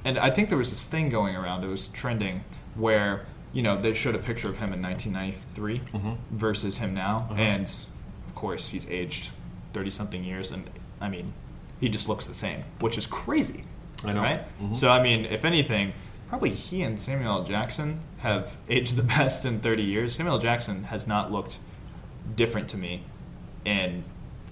and 0.03 0.17
I 0.17 0.29
think 0.31 0.49
there 0.49 0.57
was 0.57 0.69
this 0.69 0.85
thing 0.87 1.09
going 1.09 1.35
around, 1.35 1.63
it 1.63 1.67
was 1.67 1.87
trending, 1.87 2.43
where 2.75 3.25
you 3.53 3.61
know, 3.61 3.75
they 3.79 3.93
showed 3.93 4.15
a 4.15 4.19
picture 4.19 4.47
of 4.47 4.57
him 4.57 4.71
in 4.71 4.81
1993 4.81 5.79
Mm-hmm. 5.79 6.37
versus 6.37 6.77
him 6.77 6.93
now, 6.93 7.27
Uh-huh. 7.29 7.41
and 7.41 7.65
of 8.27 8.35
course 8.35 8.69
he's 8.69 8.89
aged 8.89 9.31
30 9.73 9.89
something 9.89 10.23
years, 10.23 10.51
and 10.51 10.69
I 11.01 11.09
mean, 11.09 11.33
he 11.81 11.89
just 11.89 12.07
looks 12.07 12.27
the 12.27 12.33
same, 12.33 12.63
which 12.79 12.97
is 12.97 13.05
crazy, 13.07 13.65
I 14.05 14.13
know. 14.13 14.21
right? 14.21 14.41
Mhm. 14.61 14.75
So 14.75 14.89
I 14.89 15.01
mean, 15.03 15.25
if 15.25 15.43
anything, 15.43 15.91
probably 16.29 16.51
he 16.51 16.81
and 16.83 16.97
Samuel 16.97 17.39
L. 17.39 17.43
Jackson 17.43 17.99
have 18.21 18.57
aged 18.69 18.95
the 18.95 19.03
best 19.17 19.45
in 19.45 19.59
30 19.59 19.83
years. 19.83 20.15
Samuel 20.15 20.35
L. 20.35 20.41
Jackson 20.41 20.85
has 20.85 21.07
not 21.07 21.31
looked 21.31 21.59
different 22.35 22.69
to 22.69 22.77
me, 22.77 23.03
in 23.65 24.03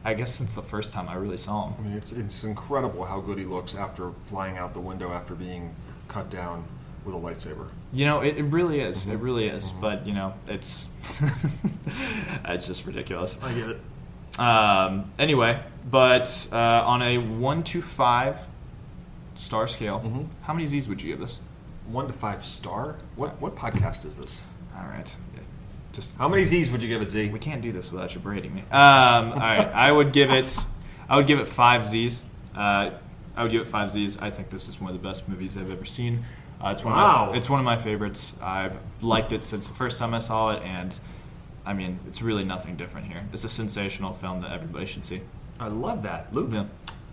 I 0.04 0.14
guess 0.14 0.34
since 0.34 0.56
the 0.56 0.62
first 0.62 0.94
time 0.94 1.10
I 1.10 1.16
really 1.16 1.38
saw 1.38 1.68
him. 1.70 1.76
I 1.80 1.88
mean, 1.88 1.98
it's 1.98 2.12
it's 2.12 2.44
incredible 2.44 3.06
how 3.06 3.20
good 3.20 3.38
he 3.38 3.46
looks 3.46 3.76
after 3.76 4.12
flying 4.22 4.58
out 4.58 4.74
the 4.74 4.80
window 4.80 5.12
after 5.12 5.36
being 5.36 5.76
cut 6.08 6.30
down 6.30 6.66
with 7.06 7.16
a 7.16 7.18
lightsaber. 7.18 7.68
You 7.94 8.06
know, 8.06 8.22
it, 8.22 8.38
it 8.38 8.44
really 8.44 8.80
is. 8.80 9.00
Mm-hmm. 9.02 9.12
It 9.12 9.16
really 9.20 9.48
is. 9.48 9.72
But 9.72 10.06
you 10.08 10.14
know, 10.14 10.34
it's 10.48 10.88
it's 12.46 12.66
just 12.66 12.86
ridiculous. 12.86 13.38
I 13.42 13.54
get 13.54 13.70
it. 13.70 13.80
Um, 14.40 15.12
anyway, 15.20 15.62
but 15.90 16.48
uh, 16.52 16.56
on 16.58 17.02
a 17.02 17.18
one 17.18 17.64
to 17.64 17.82
five 17.82 18.40
star 19.36 19.68
scale, 19.68 20.00
Mhm. 20.00 20.28
how 20.44 20.54
many 20.54 20.66
Z's 20.68 20.88
would 20.88 21.02
you 21.02 21.10
give 21.12 21.20
this? 21.20 21.40
One 21.92 22.08
to 22.08 22.14
five 22.14 22.44
star. 22.44 22.98
What 23.16 23.40
what 23.42 23.56
podcast 23.56 24.06
is 24.06 24.18
this? 24.18 24.44
All 24.78 24.84
right, 24.88 25.16
just 25.92 26.18
How 26.18 26.28
many 26.28 26.44
Z's 26.46 26.72
would 26.72 26.82
you 26.82 26.88
give 26.88 27.02
it, 27.02 27.10
Z? 27.10 27.30
we 27.30 27.40
can't 27.40 27.62
do 27.62 27.72
this 27.72 27.92
without 27.92 28.14
you 28.14 28.20
berating 28.22 28.54
me. 28.54 28.62
Um, 28.62 28.70
all 29.34 29.40
right, 29.40 29.68
I 29.74 29.92
would 29.92 30.14
give 30.14 30.30
it. 30.30 30.56
I 31.10 31.16
would 31.18 31.26
give 31.28 31.40
it 31.40 31.48
five 31.48 31.86
Z's. 31.86 32.24
Uh, 32.56 32.92
I 33.36 33.44
would 33.44 33.52
give 33.52 33.62
it 33.62 33.68
five 33.68 33.90
Z's. 33.92 34.18
I 34.18 34.30
think 34.30 34.50
this 34.50 34.68
is 34.70 34.80
one 34.80 34.94
of 34.94 35.02
the 35.02 35.08
best 35.08 35.28
movies 35.28 35.58
I've 35.58 35.72
ever 35.72 35.86
seen. 35.86 36.24
Uh, 36.64 36.70
it's 36.76 36.84
one 36.84 36.94
Wow. 36.94 37.26
Of 37.26 37.32
my, 37.32 37.38
it's 37.38 37.50
one 37.50 37.60
of 37.60 37.66
my 37.66 37.78
favorites. 37.78 38.34
I've 38.42 38.78
liked 39.02 39.32
it 39.32 39.42
since 39.44 39.68
the 39.68 39.74
first 39.76 39.98
time 39.98 40.14
I 40.14 40.20
saw 40.20 40.52
it, 40.52 40.62
and 40.64 40.98
I 41.66 41.74
mean, 41.74 42.00
it's 42.08 42.22
really 42.22 42.44
nothing 42.44 42.76
different 42.76 43.08
here. 43.08 43.24
It's 43.34 43.44
a 43.46 43.50
sensational 43.50 44.14
film 44.14 44.42
that 44.42 44.52
everybody 44.52 44.86
should 44.86 45.06
see. 45.06 45.22
I 45.60 45.68
love 45.70 46.04
that, 46.04 46.34
Luke. 46.34 46.50
Yeah. 46.52 46.66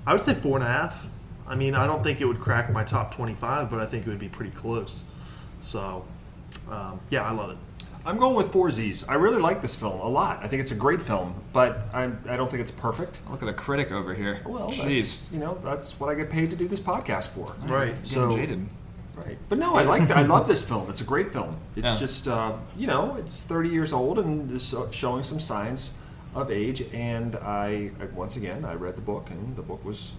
I 0.06 0.12
would 0.12 0.22
say 0.22 0.34
four 0.34 0.56
and 0.58 0.64
a 0.64 0.68
half. 0.68 1.06
I 1.48 1.54
mean, 1.54 1.74
I 1.74 1.86
don't 1.86 2.02
think 2.02 2.20
it 2.20 2.24
would 2.26 2.40
crack 2.40 2.72
my 2.72 2.82
top 2.84 3.14
25, 3.14 3.70
but 3.70 3.80
I 3.80 3.86
think 3.86 4.06
it 4.06 4.10
would 4.10 4.18
be 4.18 4.28
pretty 4.28 4.50
close. 4.50 5.04
So, 5.60 6.04
um, 6.70 7.00
yeah, 7.10 7.22
I 7.22 7.30
love 7.32 7.50
it. 7.50 7.56
I'm 8.04 8.18
going 8.18 8.36
with 8.36 8.52
four 8.52 8.70
Z's. 8.70 9.06
I 9.08 9.14
really 9.14 9.40
like 9.40 9.62
this 9.62 9.74
film 9.74 10.00
a 10.00 10.08
lot. 10.08 10.38
I 10.42 10.46
think 10.48 10.62
it's 10.62 10.70
a 10.70 10.76
great 10.76 11.02
film, 11.02 11.34
but 11.52 11.88
I, 11.92 12.04
I 12.28 12.36
don't 12.36 12.48
think 12.48 12.60
it's 12.60 12.70
perfect. 12.70 13.20
Look 13.30 13.42
at 13.42 13.46
the 13.46 13.52
critic 13.52 13.90
over 13.90 14.14
here. 14.14 14.40
Well, 14.46 14.70
jeez, 14.70 14.76
that's, 15.24 15.32
you 15.32 15.40
know, 15.40 15.58
that's 15.60 15.98
what 15.98 16.08
I 16.08 16.14
get 16.14 16.30
paid 16.30 16.50
to 16.50 16.56
do 16.56 16.68
this 16.68 16.80
podcast 16.80 17.28
for. 17.28 17.54
Right. 17.66 17.96
So- 18.06 18.36
jaded. 18.36 18.66
Right. 19.16 19.38
But 19.48 19.56
no, 19.58 19.74
I 19.76 19.82
like 19.82 20.10
I 20.10 20.22
love 20.22 20.46
this 20.46 20.62
film. 20.62 20.90
It's 20.90 21.00
a 21.00 21.04
great 21.04 21.32
film. 21.32 21.56
It's 21.74 21.86
Yeah. 21.86 21.96
just 21.96 22.28
uh, 22.28 22.52
you 22.76 22.86
know, 22.86 23.16
it's 23.16 23.42
30 23.42 23.70
years 23.70 23.94
old 23.94 24.18
and 24.18 24.50
is 24.52 24.74
showing 24.90 25.22
some 25.22 25.40
signs 25.40 25.92
of 26.34 26.50
age. 26.50 26.82
And 26.92 27.34
I 27.36 27.92
I- 27.98 28.04
once 28.14 28.36
again 28.36 28.66
I 28.66 28.74
read 28.74 28.94
the 28.94 29.00
book 29.00 29.30
and 29.30 29.56
the 29.56 29.62
book 29.62 29.82
was 29.86 30.12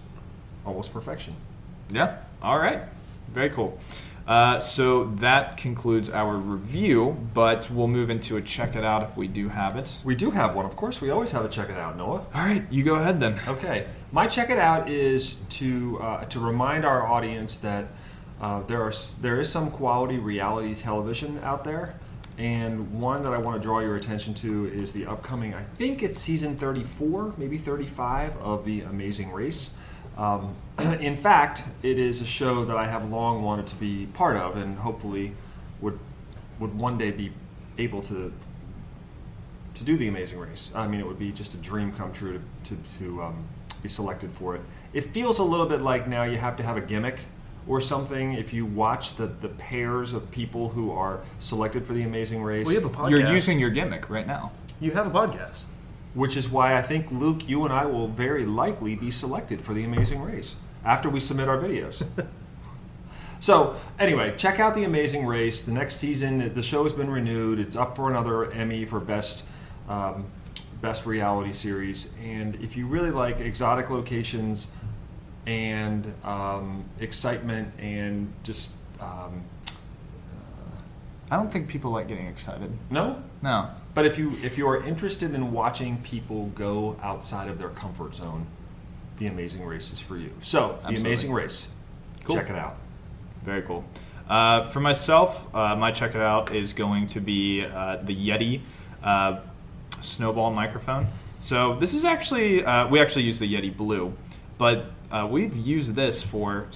almost 0.68 0.92
perfection. 0.92 1.34
Yeah. 1.90 2.18
All 2.42 2.58
right. 2.58 2.82
Very 3.32 3.50
cool. 3.50 3.78
Uh, 4.28 4.58
so 4.60 5.04
that 5.20 5.56
concludes 5.56 6.10
our 6.10 6.36
review, 6.36 7.16
but 7.32 7.70
we'll 7.70 7.88
move 7.88 8.10
into 8.10 8.36
a 8.36 8.42
check 8.42 8.76
it 8.76 8.84
out 8.84 9.02
if 9.02 9.16
we 9.16 9.26
do 9.26 9.48
have 9.48 9.74
it. 9.76 9.90
We 10.04 10.14
do 10.14 10.30
have 10.30 10.54
one, 10.54 10.66
of 10.66 10.76
course. 10.76 11.00
We 11.00 11.08
always 11.08 11.32
have 11.32 11.46
a 11.46 11.48
check 11.48 11.70
it 11.70 11.78
out, 11.78 11.96
Noah. 11.96 12.26
All 12.34 12.44
right, 12.44 12.62
you 12.70 12.84
go 12.84 12.96
ahead 12.96 13.20
then. 13.20 13.40
Okay, 13.48 13.86
my 14.12 14.26
check 14.26 14.50
it 14.50 14.58
out 14.58 14.90
is 14.90 15.36
to 15.50 15.98
uh, 16.02 16.24
to 16.26 16.40
remind 16.40 16.84
our 16.84 17.06
audience 17.06 17.56
that 17.58 17.86
uh, 18.38 18.62
there 18.64 18.82
are 18.82 18.92
there 19.22 19.40
is 19.40 19.48
some 19.48 19.70
quality 19.70 20.18
reality 20.18 20.74
television 20.74 21.40
out 21.42 21.64
there, 21.64 21.94
and 22.36 23.00
one 23.00 23.22
that 23.22 23.32
I 23.32 23.38
want 23.38 23.56
to 23.56 23.66
draw 23.66 23.80
your 23.80 23.96
attention 23.96 24.34
to 24.34 24.66
is 24.66 24.92
the 24.92 25.06
upcoming. 25.06 25.54
I 25.54 25.62
think 25.62 26.02
it's 26.02 26.18
season 26.18 26.54
34, 26.58 27.32
maybe 27.38 27.56
35 27.56 28.36
of 28.36 28.66
the 28.66 28.82
Amazing 28.82 29.32
Race. 29.32 29.70
Um, 30.18 30.56
in 30.78 31.16
fact, 31.16 31.64
it 31.82 31.98
is 31.98 32.20
a 32.20 32.26
show 32.26 32.64
that 32.64 32.76
I 32.76 32.86
have 32.86 33.08
long 33.08 33.42
wanted 33.42 33.66
to 33.68 33.76
be 33.76 34.06
part 34.06 34.36
of, 34.36 34.56
and 34.56 34.78
hopefully 34.78 35.32
would 35.80 35.98
would 36.58 36.74
one 36.74 36.98
day 36.98 37.12
be 37.12 37.32
able 37.78 38.02
to 38.02 38.32
to 39.74 39.84
do 39.84 39.96
the 39.96 40.08
Amazing 40.08 40.38
Race. 40.38 40.70
I 40.74 40.88
mean, 40.88 41.00
it 41.00 41.06
would 41.06 41.18
be 41.18 41.30
just 41.30 41.54
a 41.54 41.56
dream 41.56 41.92
come 41.92 42.12
true 42.12 42.40
to, 42.64 42.74
to, 42.74 42.98
to 42.98 43.22
um, 43.22 43.44
be 43.80 43.88
selected 43.88 44.32
for 44.32 44.56
it. 44.56 44.62
It 44.92 45.12
feels 45.14 45.38
a 45.38 45.44
little 45.44 45.66
bit 45.66 45.82
like 45.82 46.08
now 46.08 46.24
you 46.24 46.36
have 46.36 46.56
to 46.56 46.64
have 46.64 46.76
a 46.76 46.80
gimmick 46.80 47.20
or 47.68 47.80
something 47.80 48.32
if 48.32 48.52
you 48.52 48.66
watch 48.66 49.14
the, 49.14 49.26
the 49.26 49.50
pairs 49.50 50.14
of 50.14 50.28
people 50.32 50.70
who 50.70 50.90
are 50.90 51.20
selected 51.38 51.86
for 51.86 51.92
the 51.92 52.02
Amazing 52.02 52.42
Race. 52.42 52.66
We 52.66 52.74
have 52.74 52.84
a 52.84 52.90
podcast. 52.90 53.10
You're 53.10 53.32
using 53.32 53.60
your 53.60 53.70
gimmick 53.70 54.10
right 54.10 54.26
now. 54.26 54.50
You 54.80 54.90
have 54.92 55.06
a 55.06 55.10
podcast. 55.10 55.62
Which 56.14 56.36
is 56.36 56.48
why 56.48 56.76
I 56.76 56.82
think, 56.82 57.10
Luke, 57.10 57.48
you 57.48 57.64
and 57.64 57.72
I 57.72 57.86
will 57.86 58.08
very 58.08 58.44
likely 58.44 58.94
be 58.94 59.10
selected 59.10 59.60
for 59.62 59.74
the 59.74 59.84
Amazing 59.84 60.22
Race 60.22 60.56
after 60.84 61.08
we 61.08 61.20
submit 61.20 61.48
our 61.48 61.58
videos. 61.58 62.06
so, 63.40 63.76
anyway, 63.98 64.34
check 64.36 64.60
out 64.60 64.74
the 64.74 64.84
Amazing 64.84 65.26
Race. 65.26 65.62
The 65.62 65.72
next 65.72 65.96
season, 65.96 66.52
the 66.54 66.62
show 66.62 66.84
has 66.84 66.92
been 66.94 67.10
renewed. 67.10 67.58
It's 67.58 67.76
up 67.76 67.96
for 67.96 68.10
another 68.10 68.50
Emmy 68.52 68.84
for 68.84 69.00
best 69.00 69.44
um, 69.88 70.26
best 70.80 71.06
reality 71.06 71.52
series. 71.52 72.08
And 72.22 72.54
if 72.56 72.76
you 72.76 72.86
really 72.86 73.10
like 73.10 73.40
exotic 73.40 73.90
locations 73.90 74.68
and 75.46 76.12
um, 76.24 76.84
excitement 77.00 77.72
and 77.80 78.32
just 78.44 78.70
um, 79.00 79.42
I 81.30 81.36
don't 81.36 81.52
think 81.52 81.68
people 81.68 81.90
like 81.90 82.08
getting 82.08 82.26
excited. 82.26 82.72
no, 82.90 83.22
No. 83.42 83.70
But 83.98 84.06
if 84.06 84.16
you 84.16 84.30
if 84.44 84.56
you 84.56 84.68
are 84.68 84.80
interested 84.80 85.34
in 85.34 85.50
watching 85.50 85.96
people 86.04 86.52
go 86.54 86.96
outside 87.02 87.48
of 87.48 87.58
their 87.58 87.70
comfort 87.70 88.14
zone, 88.14 88.46
The 89.18 89.26
Amazing 89.26 89.64
Race 89.64 89.92
is 89.92 89.98
for 89.98 90.16
you. 90.16 90.30
So, 90.40 90.78
The 90.88 90.94
Amazing 90.94 91.32
Race, 91.32 91.66
Cool. 92.22 92.36
check 92.36 92.48
it 92.48 92.54
out. 92.54 92.76
Very 93.44 93.62
cool. 93.62 93.84
Uh, 94.28 94.68
for 94.68 94.78
myself, 94.78 95.44
uh, 95.52 95.74
my 95.74 95.90
check 95.90 96.14
it 96.14 96.20
out 96.20 96.54
is 96.54 96.74
going 96.74 97.08
to 97.08 97.20
be 97.20 97.64
uh, 97.64 97.96
the 97.96 98.14
Yeti 98.14 98.60
uh, 99.02 99.40
snowball 100.00 100.52
microphone. 100.52 101.08
So 101.40 101.74
this 101.74 101.92
is 101.92 102.04
actually 102.04 102.64
uh, 102.64 102.86
we 102.86 103.00
actually 103.00 103.24
use 103.24 103.40
the 103.40 103.52
Yeti 103.52 103.76
Blue, 103.76 104.14
but 104.58 104.92
uh, 105.10 105.26
we've 105.28 105.56
used 105.56 105.96
this 105.96 106.22
for 106.22 106.68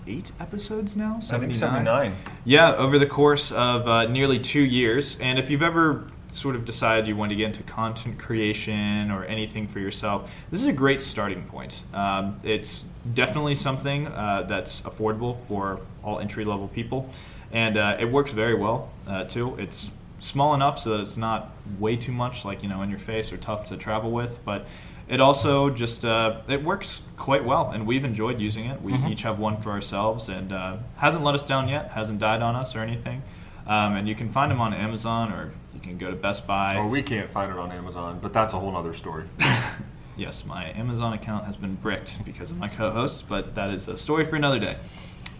seventy-eight 0.00 0.32
episodes 0.40 0.96
now. 0.96 1.20
seventy-nine. 1.20 2.16
Yeah, 2.44 2.74
over 2.74 2.98
the 2.98 3.06
course 3.06 3.52
of 3.52 3.86
uh, 3.86 4.06
nearly 4.06 4.38
two 4.38 4.62
years. 4.62 5.18
And 5.20 5.38
if 5.38 5.50
you've 5.50 5.62
ever 5.62 6.06
sort 6.28 6.54
of 6.54 6.64
decided 6.64 7.08
you 7.08 7.16
want 7.16 7.30
to 7.30 7.36
get 7.36 7.46
into 7.46 7.62
content 7.64 8.18
creation 8.18 9.10
or 9.10 9.24
anything 9.24 9.66
for 9.66 9.80
yourself, 9.80 10.30
this 10.50 10.60
is 10.60 10.66
a 10.66 10.72
great 10.72 11.00
starting 11.00 11.44
point. 11.44 11.82
Um, 11.92 12.40
it's 12.42 12.84
definitely 13.14 13.56
something 13.56 14.06
uh, 14.06 14.46
that's 14.48 14.80
affordable 14.82 15.44
for 15.46 15.80
all 16.04 16.20
entry 16.20 16.44
level 16.44 16.68
people. 16.68 17.08
And 17.52 17.76
uh, 17.76 17.96
it 17.98 18.04
works 18.04 18.32
very 18.32 18.54
well, 18.54 18.92
uh, 19.08 19.24
too. 19.24 19.56
It's 19.58 19.90
small 20.20 20.54
enough 20.54 20.78
so 20.78 20.90
that 20.90 21.00
it's 21.00 21.16
not 21.16 21.50
way 21.80 21.96
too 21.96 22.12
much, 22.12 22.44
like, 22.44 22.62
you 22.62 22.68
know, 22.68 22.82
in 22.82 22.90
your 22.90 23.00
face 23.00 23.32
or 23.32 23.36
tough 23.36 23.64
to 23.66 23.76
travel 23.76 24.12
with. 24.12 24.44
But 24.44 24.66
it 25.10 25.20
also 25.20 25.70
just 25.70 26.04
uh, 26.04 26.40
it 26.48 26.62
works 26.62 27.02
quite 27.16 27.44
well 27.44 27.70
and 27.70 27.84
we've 27.84 28.04
enjoyed 28.04 28.40
using 28.40 28.66
it. 28.66 28.80
We 28.80 28.94
each 29.08 29.22
have 29.22 29.40
one 29.40 29.60
for 29.60 29.72
ourselves 29.72 30.28
and 30.28 30.52
uh, 30.52 30.76
hasn't 30.98 31.24
let 31.24 31.34
us 31.34 31.44
down 31.44 31.68
yet 31.68 31.90
hasn't 31.90 32.20
died 32.20 32.42
on 32.42 32.54
us 32.54 32.76
or 32.76 32.78
anything. 32.78 33.22
Um, 33.66 33.96
and 33.96 34.08
you 34.08 34.14
can 34.14 34.30
find 34.30 34.50
them 34.52 34.60
on 34.60 34.72
amazon 34.72 35.32
or 35.32 35.52
you 35.74 35.80
can 35.80 35.98
go 35.98 36.10
to 36.10 36.16
best 36.16 36.46
buy. 36.46 36.76
Or 36.76 36.86
we 36.86 37.02
can't 37.02 37.28
find 37.28 37.50
it 37.50 37.58
on 37.58 37.72
Amazon, 37.72 38.20
but 38.22 38.32
that's 38.32 38.54
a 38.54 38.58
whole 38.58 38.76
other 38.76 38.92
story. 38.92 39.24
yes 40.16 40.44
my 40.44 40.70
amazon 40.78 41.12
account 41.12 41.44
has 41.44 41.56
been 41.56 41.74
bricked 41.74 42.24
because 42.24 42.50
of 42.50 42.58
my 42.58 42.68
co-hosts 42.68 43.22
but 43.22 43.54
that 43.54 43.70
is 43.70 43.88
a 43.88 43.98
story 43.98 44.24
for 44.24 44.36
another 44.36 44.60
day. 44.60 44.76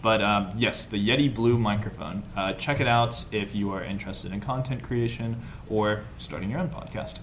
But 0.02 0.20
um, 0.20 0.50
yes 0.56 0.84
the 0.84 0.96
yeti 0.96 1.32
blue 1.32 1.56
microphone. 1.56 2.24
Uh, 2.36 2.54
check 2.54 2.80
it 2.80 2.88
out 2.88 3.24
if 3.30 3.54
you 3.54 3.70
are 3.70 3.84
interested 3.84 4.32
in 4.32 4.40
content 4.40 4.82
creation 4.82 5.40
or 5.68 6.02
starting 6.18 6.50
your 6.50 6.58
own 6.58 6.70
podcast. 6.70 7.18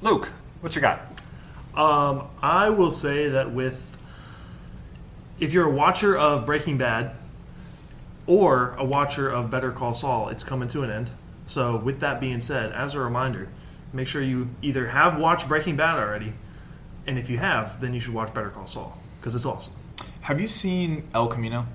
Luke, 0.00 0.30
what 0.62 0.74
you 0.74 0.80
got? 0.80 1.23
Um, 1.76 2.28
I 2.40 2.70
will 2.70 2.90
say 2.90 3.28
that 3.28 3.52
with 3.52 3.98
if 5.40 5.52
you're 5.52 5.66
a 5.66 5.70
watcher 5.70 6.16
of 6.16 6.46
Breaking 6.46 6.78
Bad 6.78 7.12
or 8.26 8.74
a 8.78 8.84
watcher 8.84 9.28
of 9.28 9.50
Better 9.50 9.72
Call 9.72 9.92
Saul, 9.92 10.28
it's 10.28 10.44
coming 10.44 10.68
to 10.68 10.82
an 10.82 10.90
end. 10.90 11.10
So, 11.46 11.76
with 11.76 12.00
that 12.00 12.20
being 12.20 12.40
said, 12.40 12.72
as 12.72 12.94
a 12.94 13.00
reminder, 13.00 13.48
make 13.92 14.08
sure 14.08 14.22
you 14.22 14.50
either 14.62 14.88
have 14.88 15.18
watched 15.18 15.46
Breaking 15.48 15.76
Bad 15.76 15.98
already, 15.98 16.32
and 17.06 17.18
if 17.18 17.28
you 17.28 17.38
have, 17.38 17.80
then 17.80 17.92
you 17.92 18.00
should 18.00 18.14
watch 18.14 18.32
Better 18.32 18.48
Call 18.50 18.66
Saul 18.66 18.98
because 19.20 19.34
it's 19.34 19.44
awesome. 19.44 19.74
have 20.22 20.40
you 20.40 20.46
seen 20.46 21.08
el 21.14 21.28
camino 21.28 21.66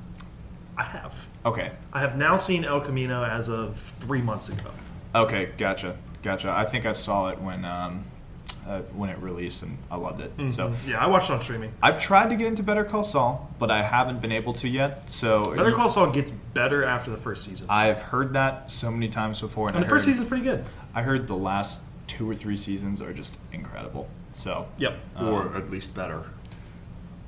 I 0.78 0.84
have. 0.84 1.28
okay 1.46 1.72
I 1.92 2.00
have 2.00 2.18
now 2.18 2.38
seen 2.38 2.64
El 2.64 2.80
Camino 2.80 3.24
as 3.24 3.50
of 3.50 3.78
three 3.78 4.22
months 4.22 4.50
ago. 4.50 4.70
Okay, 5.14 5.50
gotcha, 5.58 5.98
gotcha. 6.24 6.52
I 6.52 6.66
think 6.66 6.86
I 6.86 6.94
saw 6.94 7.30
it 7.30 7.42
when 7.42 7.66
um, 7.66 8.06
uh, 8.67 8.82
when 8.93 9.10
it 9.10 9.17
released, 9.19 9.63
and 9.63 9.78
I 9.89 9.98
loved 9.98 10.22
it. 10.22 10.52
So 10.52 10.74
Yeah, 10.86 11.00
I 11.00 11.08
watched 11.08 11.30
it 11.30 11.34
on 11.34 11.41
streaming. 11.41 11.72
I've 11.82 12.00
tried 12.00 12.30
to 12.30 12.36
get 12.36 12.48
into 12.48 12.62
Better 12.63 12.84
Call 12.84 13.04
Saul, 13.04 13.50
but 13.60 13.72
I 13.72 13.82
haven't 13.84 14.22
been 14.22 14.32
able 14.32 14.54
to 14.54 14.67
yet. 14.67 15.10
So 15.10 15.43
Better 15.56 15.72
Call 15.72 15.89
Saul 15.89 16.12
gets 16.12 16.32
better 16.32 16.84
after 16.84 17.10
the 17.12 17.17
first 17.17 17.45
season. 17.45 17.67
I've 17.69 18.02
heard 18.02 18.34
that 18.34 18.69
so 18.72 18.91
many 18.91 19.10
times 19.10 19.41
before, 19.41 19.67
and, 19.67 19.76
and 19.76 19.84
I 19.84 19.88
the 19.88 19.89
first 19.89 20.06
heard- 20.06 20.12
season's 20.13 20.30
pretty 20.30 20.43
good. 20.43 20.65
I 20.93 21.02
heard 21.04 21.28
the 21.28 21.36
last 21.36 21.80
two 22.08 22.30
or 22.30 22.36
three 22.36 22.58
seasons 22.58 23.02
are 23.02 23.13
just 23.13 23.39
incredible. 23.54 24.08
So 24.34 24.67
Yep. 24.78 24.98
or 25.19 25.56
at 25.58 25.69
least 25.69 25.93
better. 25.95 26.24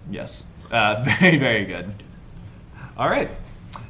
Yes. 0.10 0.46
Uh, 0.72 1.04
very, 1.20 1.38
very 1.38 1.65
good. 1.65 1.91
All 2.98 3.10
right. 3.10 3.30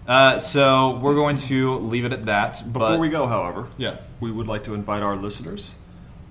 Uh, 0.08 0.38
so 0.40 0.98
we're 0.98 1.16
going 1.16 1.36
to 1.38 1.76
leave 1.78 2.06
it 2.06 2.12
at 2.14 2.26
that. 2.26 2.62
Before 2.72 2.98
we 2.98 3.10
go, 3.10 3.28
however, 3.28 3.68
Yeah. 3.78 3.98
we 4.20 4.32
would 4.32 4.48
like 4.48 4.64
to 4.66 4.74
invite 4.74 5.04
our 5.04 5.16
listeners 5.16 5.76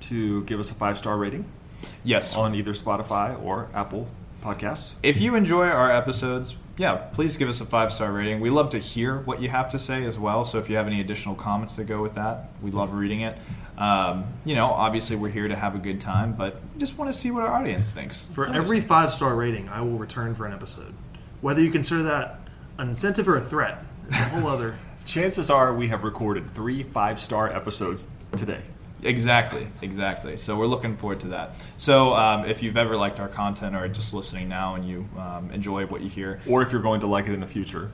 to 0.01 0.45
give 0.45 0.61
us 0.61 0.71
a 0.71 0.75
five 0.75 0.99
star 0.99 1.17
rating 1.17 1.45
Yes. 2.05 2.37
on 2.37 2.55
either 2.55 2.73
Spotify 2.73 3.41
or 3.43 3.69
Apple 3.75 4.09
Podcasts. 4.43 4.93
If 5.03 5.21
you 5.21 5.35
enjoy 5.35 5.67
our 5.67 5.91
episodes, 5.91 6.57
yeah, 6.79 6.95
please 6.97 7.37
give 7.37 7.49
us 7.49 7.61
a 7.61 7.67
five 7.67 7.93
star 7.93 8.11
rating. 8.13 8.41
We 8.41 8.49
love 8.51 8.71
to 8.71 8.79
hear 8.79 9.19
what 9.21 9.43
you 9.43 9.49
have 9.51 9.71
to 9.71 9.79
say 9.79 10.05
as 10.07 10.19
well. 10.19 10.45
So 10.45 10.59
if 10.59 10.71
you 10.71 10.77
have 10.77 10.87
any 10.87 11.01
additional 11.01 11.35
comments 11.35 11.77
that 11.77 11.85
go 11.85 12.01
with 12.03 12.15
that, 12.15 12.49
we 12.63 12.71
love 12.71 12.93
reading 12.95 13.21
it. 13.21 13.37
Um, 13.77 14.25
you 14.45 14.55
know, 14.55 14.67
obviously 14.67 15.17
we're 15.17 15.31
here 15.31 15.49
to 15.49 15.57
have 15.57 15.75
a 15.75 15.79
good 15.79 16.01
time, 16.01 16.33
but 16.35 16.61
we 16.75 16.81
just 16.81 16.99
want 16.99 17.13
to 17.13 17.19
see 17.19 17.31
what 17.31 17.45
our 17.45 17.53
audience 17.53 17.93
thinks. 17.93 18.23
For 18.23 18.47
every 18.47 18.81
five 18.81 19.13
star 19.13 19.35
rating, 19.35 19.69
I 19.69 19.81
will 19.83 19.99
return 19.99 20.35
for 20.35 20.47
an 20.47 20.53
episode. 20.53 20.95
Whether 21.41 21.63
you 21.63 21.71
consider 21.71 22.03
that 22.05 22.41
an 22.79 22.91
incentive 22.91 23.29
or 23.29 23.37
a 23.37 23.41
threat 23.43 23.83
is 24.09 24.15
a 24.15 24.25
whole 24.25 24.47
other. 24.49 24.77
Chances 25.07 25.51
are 25.51 25.75
we 25.75 25.89
have 25.89 26.05
recorded 26.05 26.49
three 26.51 26.83
five 26.83 27.19
star 27.19 27.51
episodes 27.51 28.09
today. 28.37 28.63
Exactly, 29.03 29.67
exactly. 29.83 30.37
So 30.37 30.57
we're 30.57 30.67
looking 30.67 30.97
forward 30.97 31.21
to 31.21 31.29
that. 31.29 31.55
So 31.77 32.13
um, 32.15 32.45
if 32.45 32.63
you've 32.63 32.77
ever 32.77 32.97
liked 32.97 33.21
our 33.21 33.29
content 33.29 33.75
or 33.75 33.89
just 33.89 34.13
listening 34.13 34.49
now 34.49 34.75
and 34.75 34.87
you 34.87 35.09
um, 35.19 35.51
enjoy 35.53 35.87
what 35.87 36.03
you 36.03 36.09
hear, 36.09 36.41
Or 36.47 36.63
if 36.63 36.73
you're 36.73 36.83
going 36.83 37.01
to 37.01 37.07
like 37.07 37.27
it 37.27 37.33
in 37.33 37.41
the 37.41 37.47
future. 37.47 37.91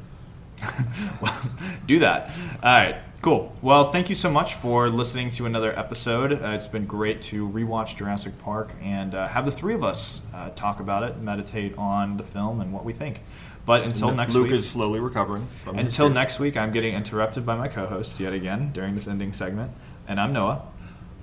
do 1.87 1.99
that. 1.99 2.31
All 2.63 2.73
right, 2.73 2.97
cool. 3.21 3.55
Well, 3.61 3.93
thank 3.93 4.09
you 4.09 4.15
so 4.15 4.31
much 4.31 4.55
for 4.55 4.89
listening 4.89 5.31
to 5.33 5.47
another 5.47 5.79
episode. 5.79 6.33
Uh, 6.33 6.49
it's 6.51 6.67
been 6.67 6.87
great 6.87 7.21
to 7.23 7.47
rewatch 7.49 7.97
Jurassic 7.97 8.39
Park 8.39 8.75
and 8.83 9.15
uh, 9.15 9.29
have 9.29 9.45
the 9.45 9.53
three 9.53 9.75
of 9.75 9.85
us 9.85 10.23
uh, 10.35 10.49
talk 10.51 10.81
about 10.81 11.03
it, 11.03 11.19
meditate 11.19 11.77
on 11.77 12.17
the 12.17 12.25
film 12.25 12.61
and 12.61 12.73
what 12.73 12.85
we 12.85 12.93
think. 12.93 13.21
But 13.67 13.83
until 13.83 14.15
next 14.15 14.33
Luke 14.33 14.45
week, 14.45 14.53
is 14.53 14.71
slowly 14.71 15.01
recovering. 15.01 15.49
Until 15.67 16.09
next 16.09 16.39
week, 16.39 16.57
I'm 16.57 16.71
getting 16.73 16.95
interrupted 16.95 17.45
by 17.45 17.57
my 17.57 17.67
co-hosts 17.67 18.19
yet 18.21 18.33
again 18.33 18.71
during 18.73 18.95
this 18.95 19.09
ending 19.09 19.33
segment, 19.33 19.73
and 20.07 20.21
I'm 20.21 20.33
Noah, 20.33 20.63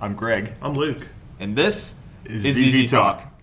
I'm 0.00 0.14
Greg. 0.14 0.54
I'm 0.60 0.74
Luke. 0.74 1.08
and 1.40 1.56
this 1.56 1.94
is 2.24 2.42
ZZ 2.42 2.84
ZZ 2.86 2.90
Talk. 2.90 3.18
Talk. 3.20 3.33